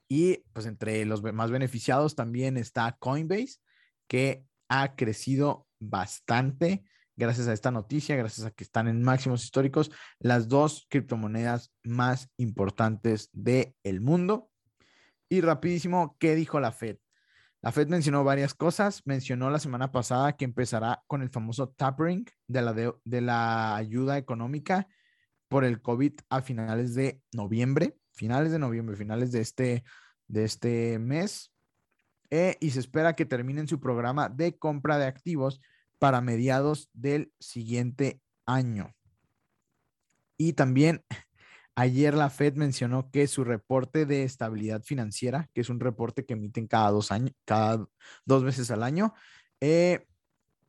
Y 0.08 0.44
pues 0.52 0.66
entre 0.66 1.04
los 1.06 1.22
más 1.22 1.50
beneficiados 1.50 2.16
también 2.16 2.58
está 2.58 2.96
Coinbase, 2.98 3.60
que 4.08 4.44
ha 4.68 4.94
crecido 4.94 5.66
bastante 5.82 6.84
gracias 7.16 7.48
a 7.48 7.52
esta 7.52 7.70
noticia, 7.70 8.16
gracias 8.16 8.46
a 8.46 8.50
que 8.50 8.64
están 8.64 8.88
en 8.88 9.02
máximos 9.02 9.44
históricos 9.44 9.90
las 10.18 10.48
dos 10.48 10.86
criptomonedas 10.88 11.72
más 11.82 12.30
importantes 12.36 13.30
del 13.32 13.74
el 13.82 14.00
mundo. 14.00 14.50
Y 15.28 15.40
rapidísimo, 15.40 16.16
¿qué 16.18 16.34
dijo 16.34 16.60
la 16.60 16.72
Fed? 16.72 16.98
La 17.62 17.72
Fed 17.72 17.88
mencionó 17.88 18.24
varias 18.24 18.54
cosas. 18.54 19.02
Mencionó 19.06 19.48
la 19.50 19.60
semana 19.60 19.92
pasada 19.92 20.36
que 20.36 20.44
empezará 20.44 21.02
con 21.06 21.22
el 21.22 21.30
famoso 21.30 21.68
tapering 21.68 22.26
de 22.48 22.62
la, 22.62 22.72
de, 22.72 23.20
la 23.20 23.76
ayuda 23.76 24.18
económica 24.18 24.88
por 25.48 25.64
el 25.64 25.80
COVID 25.80 26.12
a 26.28 26.42
finales 26.42 26.94
de 26.94 27.22
noviembre, 27.32 27.96
finales 28.12 28.52
de 28.52 28.58
noviembre, 28.58 28.96
finales 28.96 29.30
de 29.32 29.40
este, 29.40 29.84
de 30.26 30.44
este 30.44 30.98
mes. 30.98 31.52
Eh, 32.30 32.56
y 32.60 32.70
se 32.70 32.80
espera 32.80 33.14
que 33.14 33.26
terminen 33.26 33.68
su 33.68 33.78
programa 33.78 34.28
de 34.28 34.58
compra 34.58 34.98
de 34.98 35.06
activos 35.06 35.60
para 36.02 36.20
mediados 36.20 36.90
del 36.94 37.32
siguiente 37.38 38.20
año. 38.44 38.92
Y 40.36 40.54
también 40.54 41.04
ayer 41.76 42.14
la 42.14 42.28
Fed 42.28 42.56
mencionó 42.56 43.08
que 43.12 43.28
su 43.28 43.44
reporte 43.44 44.04
de 44.04 44.24
estabilidad 44.24 44.82
financiera, 44.82 45.48
que 45.54 45.60
es 45.60 45.68
un 45.68 45.78
reporte 45.78 46.24
que 46.24 46.32
emiten 46.32 46.66
cada 46.66 46.90
dos 46.90 47.12
años, 47.12 47.30
cada 47.44 47.86
dos 48.24 48.42
veces 48.42 48.72
al 48.72 48.82
año, 48.82 49.14
eh, 49.60 50.04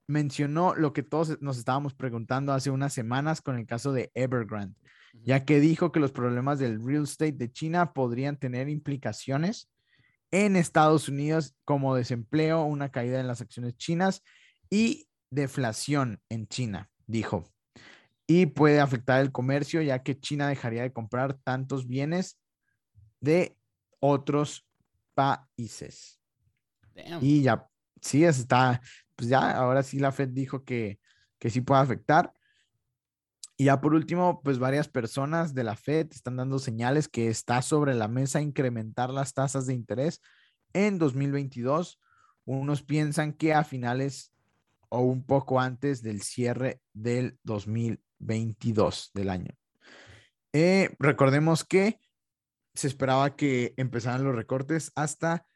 mencionó 0.05 0.75
lo 0.75 0.93
que 0.93 1.01
todos 1.01 1.41
nos 1.41 1.57
estábamos 1.57 1.95
preguntando 1.95 2.53
hace 2.53 2.69
unas 2.69 2.93
semanas 2.93 3.41
con 3.41 3.57
el 3.57 3.65
caso 3.65 3.91
de 3.91 4.11
Evergrande. 4.13 4.79
ya 5.13 5.45
que 5.45 5.59
dijo 5.59 5.91
que 5.91 5.99
los 5.99 6.11
problemas 6.11 6.59
del 6.59 6.79
real 6.85 7.05
estate 7.05 7.31
de 7.31 7.51
China 7.51 7.93
podrían 7.93 8.37
tener 8.37 8.69
implicaciones 8.69 9.67
en 10.29 10.57
Estados 10.57 11.09
Unidos 11.09 11.55
como 11.65 11.95
desempleo, 11.95 12.65
una 12.65 12.89
caída 12.89 13.19
en 13.19 13.27
las 13.27 13.41
acciones 13.41 13.75
chinas 13.77 14.21
y 14.69 15.07
deflación 15.33 16.21
en 16.29 16.47
China, 16.47 16.89
dijo. 17.07 17.49
Y 18.27 18.47
puede 18.47 18.79
afectar 18.79 19.21
el 19.21 19.31
comercio 19.31 19.81
ya 19.81 20.03
que 20.03 20.19
China 20.19 20.47
dejaría 20.47 20.83
de 20.83 20.93
comprar 20.93 21.33
tantos 21.43 21.87
bienes 21.87 22.39
de 23.19 23.57
otros 23.99 24.65
países. 25.13 26.19
Y 27.21 27.41
ya, 27.41 27.67
sí, 28.01 28.23
está, 28.23 28.81
pues 29.15 29.29
ya, 29.29 29.51
ahora 29.51 29.83
sí 29.83 29.99
la 29.99 30.11
Fed 30.11 30.29
dijo 30.29 30.63
que, 30.63 30.99
que 31.39 31.49
sí 31.49 31.61
puede 31.61 31.81
afectar. 31.81 32.33
Y 33.57 33.65
ya 33.65 33.79
por 33.81 33.93
último, 33.93 34.41
pues 34.43 34.59
varias 34.59 34.87
personas 34.87 35.53
de 35.53 35.63
la 35.63 35.75
Fed 35.75 36.07
están 36.11 36.37
dando 36.37 36.59
señales 36.59 37.07
que 37.07 37.29
está 37.29 37.61
sobre 37.61 37.93
la 37.93 38.07
mesa 38.07 38.41
incrementar 38.41 39.09
las 39.09 39.33
tasas 39.33 39.67
de 39.67 39.73
interés 39.73 40.21
en 40.73 40.97
2022. 40.97 41.99
Unos 42.45 42.83
piensan 42.83 43.33
que 43.33 43.53
a 43.53 43.63
finales 43.63 44.32
o 44.93 45.01
un 45.01 45.25
poco 45.25 45.59
antes 45.59 46.01
del 46.01 46.21
cierre 46.21 46.81
del 46.93 47.39
2022 47.43 49.11
del 49.13 49.29
año. 49.29 49.55
Eh, 50.53 50.95
recordemos 50.99 51.63
que 51.63 51.99
se 52.75 52.87
esperaba 52.87 53.35
que 53.35 53.73
empezaran 53.77 54.23
los 54.23 54.35
recortes 54.35 54.91
hasta 54.95 55.47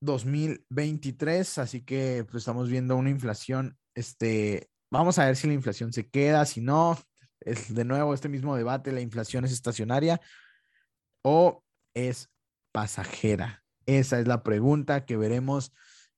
2023, 0.00 1.58
así 1.58 1.82
que 1.82 2.24
pues, 2.24 2.42
estamos 2.42 2.70
viendo 2.70 2.96
una 2.96 3.10
inflación 3.10 3.76
este, 3.94 4.70
Vamos 4.90 5.18
a 5.18 5.26
ver 5.26 5.36
si 5.36 5.46
la 5.46 5.52
inflación 5.52 5.92
se 5.92 6.08
queda, 6.08 6.46
si 6.46 6.62
no, 6.62 6.98
es 7.40 7.74
de 7.74 7.84
nuevo 7.84 8.14
este 8.14 8.30
mismo 8.30 8.56
debate, 8.56 8.90
la 8.90 9.02
inflación 9.02 9.44
es 9.44 9.52
estacionaria 9.52 10.20
o 11.22 11.62
es 11.94 12.30
pasajera. 12.72 13.62
Esa 13.84 14.18
es 14.18 14.26
la 14.26 14.42
pregunta 14.42 15.04
que 15.04 15.18
veremos 15.18 15.72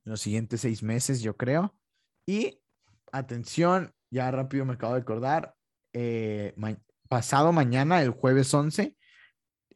en 0.05 0.12
los 0.12 0.20
siguientes 0.20 0.61
seis 0.61 0.85
meses, 0.85 1.20
yo 1.20 1.37
creo. 1.37 1.80
Y 2.26 2.60
atención, 3.12 3.94
ya 4.10 4.30
rápido 4.30 4.64
me 4.64 4.74
acabo 4.74 4.94
de 4.94 5.00
acordar, 5.00 5.54
eh, 5.92 6.54
pasado 7.08 7.52
mañana, 7.52 8.02
el 8.02 8.10
jueves 8.10 8.52
11, 8.52 8.96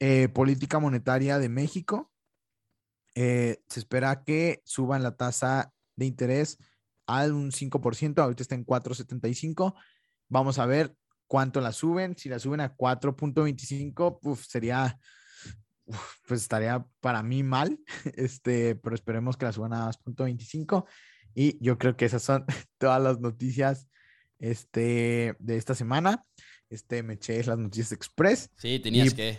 eh, 0.01 0.29
política 0.29 0.79
monetaria 0.79 1.39
de 1.39 1.49
México. 1.49 2.13
Eh, 3.15 3.63
se 3.69 3.81
espera 3.81 4.25
que 4.25 4.61
suban 4.65 5.03
la 5.03 5.17
tasa 5.17 5.73
de 5.97 6.07
interés 6.07 6.59
al 7.07 7.33
un 7.33 7.53
5%, 7.53 8.23
ahorita 8.23 8.43
está 8.43 8.55
en 8.55 8.65
4.75. 8.65 9.75
Vamos 10.29 10.59
a 10.59 10.67
ver 10.67 10.97
cuánto 11.27 11.61
la 11.61 11.73
suben. 11.73 12.17
Si 12.17 12.29
la 12.29 12.39
suben 12.39 12.61
a 12.61 12.77
4.25, 12.77 14.37
sería, 14.37 14.99
pues 16.27 16.43
estaría 16.43 16.87
para 17.01 17.23
mí 17.23 17.43
mal, 17.43 17.79
este, 18.17 18.77
pero 18.77 18.95
esperemos 18.95 19.37
que 19.37 19.47
la 19.47 19.53
suban 19.53 19.73
a 19.75 19.91
2.25. 19.91 20.87
Y 21.35 21.59
yo 21.65 21.79
creo 21.79 21.97
que 21.97 22.05
esas 22.05 22.23
son 22.23 22.45
todas 22.79 23.03
las 23.03 23.21
noticias 23.21 23.89
este, 24.39 25.37
de 25.39 25.57
esta 25.57 25.75
semana. 25.75 26.25
Este, 26.71 27.03
me 27.03 27.15
eché 27.15 27.43
las 27.45 27.59
noticias 27.59 27.93
express. 27.93 28.51
Sí, 28.57 28.79
tenías 28.81 29.15
que. 29.15 29.39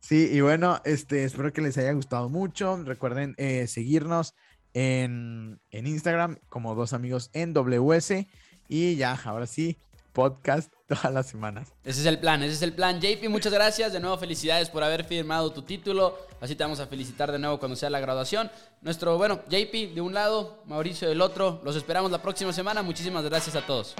Sí, 0.00 0.28
y 0.30 0.40
bueno, 0.42 0.82
este, 0.84 1.24
espero 1.24 1.52
que 1.52 1.62
les 1.62 1.78
haya 1.78 1.92
gustado 1.92 2.28
mucho. 2.28 2.82
Recuerden 2.84 3.34
eh, 3.38 3.66
seguirnos 3.66 4.34
en, 4.74 5.60
Instagram 5.70 6.38
como 6.48 6.74
dos 6.74 6.92
amigos 6.92 7.30
en 7.32 7.54
WS. 7.54 8.26
Y 8.68 8.96
ya, 8.96 9.18
ahora 9.24 9.46
sí, 9.46 9.78
podcast 10.14 10.72
todas 10.88 11.12
las 11.12 11.26
semanas. 11.26 11.74
Ese 11.84 12.00
es 12.00 12.06
el 12.06 12.18
plan, 12.18 12.42
ese 12.42 12.54
es 12.54 12.62
el 12.62 12.72
plan. 12.72 12.98
JP, 12.98 13.28
muchas 13.28 13.52
gracias. 13.52 13.92
De 13.92 14.00
nuevo, 14.00 14.16
felicidades 14.16 14.70
por 14.70 14.82
haber 14.82 15.04
firmado 15.04 15.52
tu 15.52 15.60
título. 15.60 16.16
Así 16.40 16.56
te 16.56 16.64
vamos 16.64 16.80
a 16.80 16.86
felicitar 16.86 17.30
de 17.30 17.38
nuevo 17.38 17.58
cuando 17.58 17.76
sea 17.76 17.90
la 17.90 18.00
graduación. 18.00 18.50
Nuestro, 18.80 19.18
bueno, 19.18 19.40
JP 19.50 19.94
de 19.94 20.00
un 20.00 20.14
lado, 20.14 20.62
Mauricio 20.64 21.08
del 21.08 21.20
otro. 21.20 21.60
Los 21.64 21.76
esperamos 21.76 22.10
la 22.10 22.22
próxima 22.22 22.52
semana. 22.52 22.82
Muchísimas 22.82 23.24
gracias 23.24 23.56
a 23.56 23.66
todos. 23.66 23.94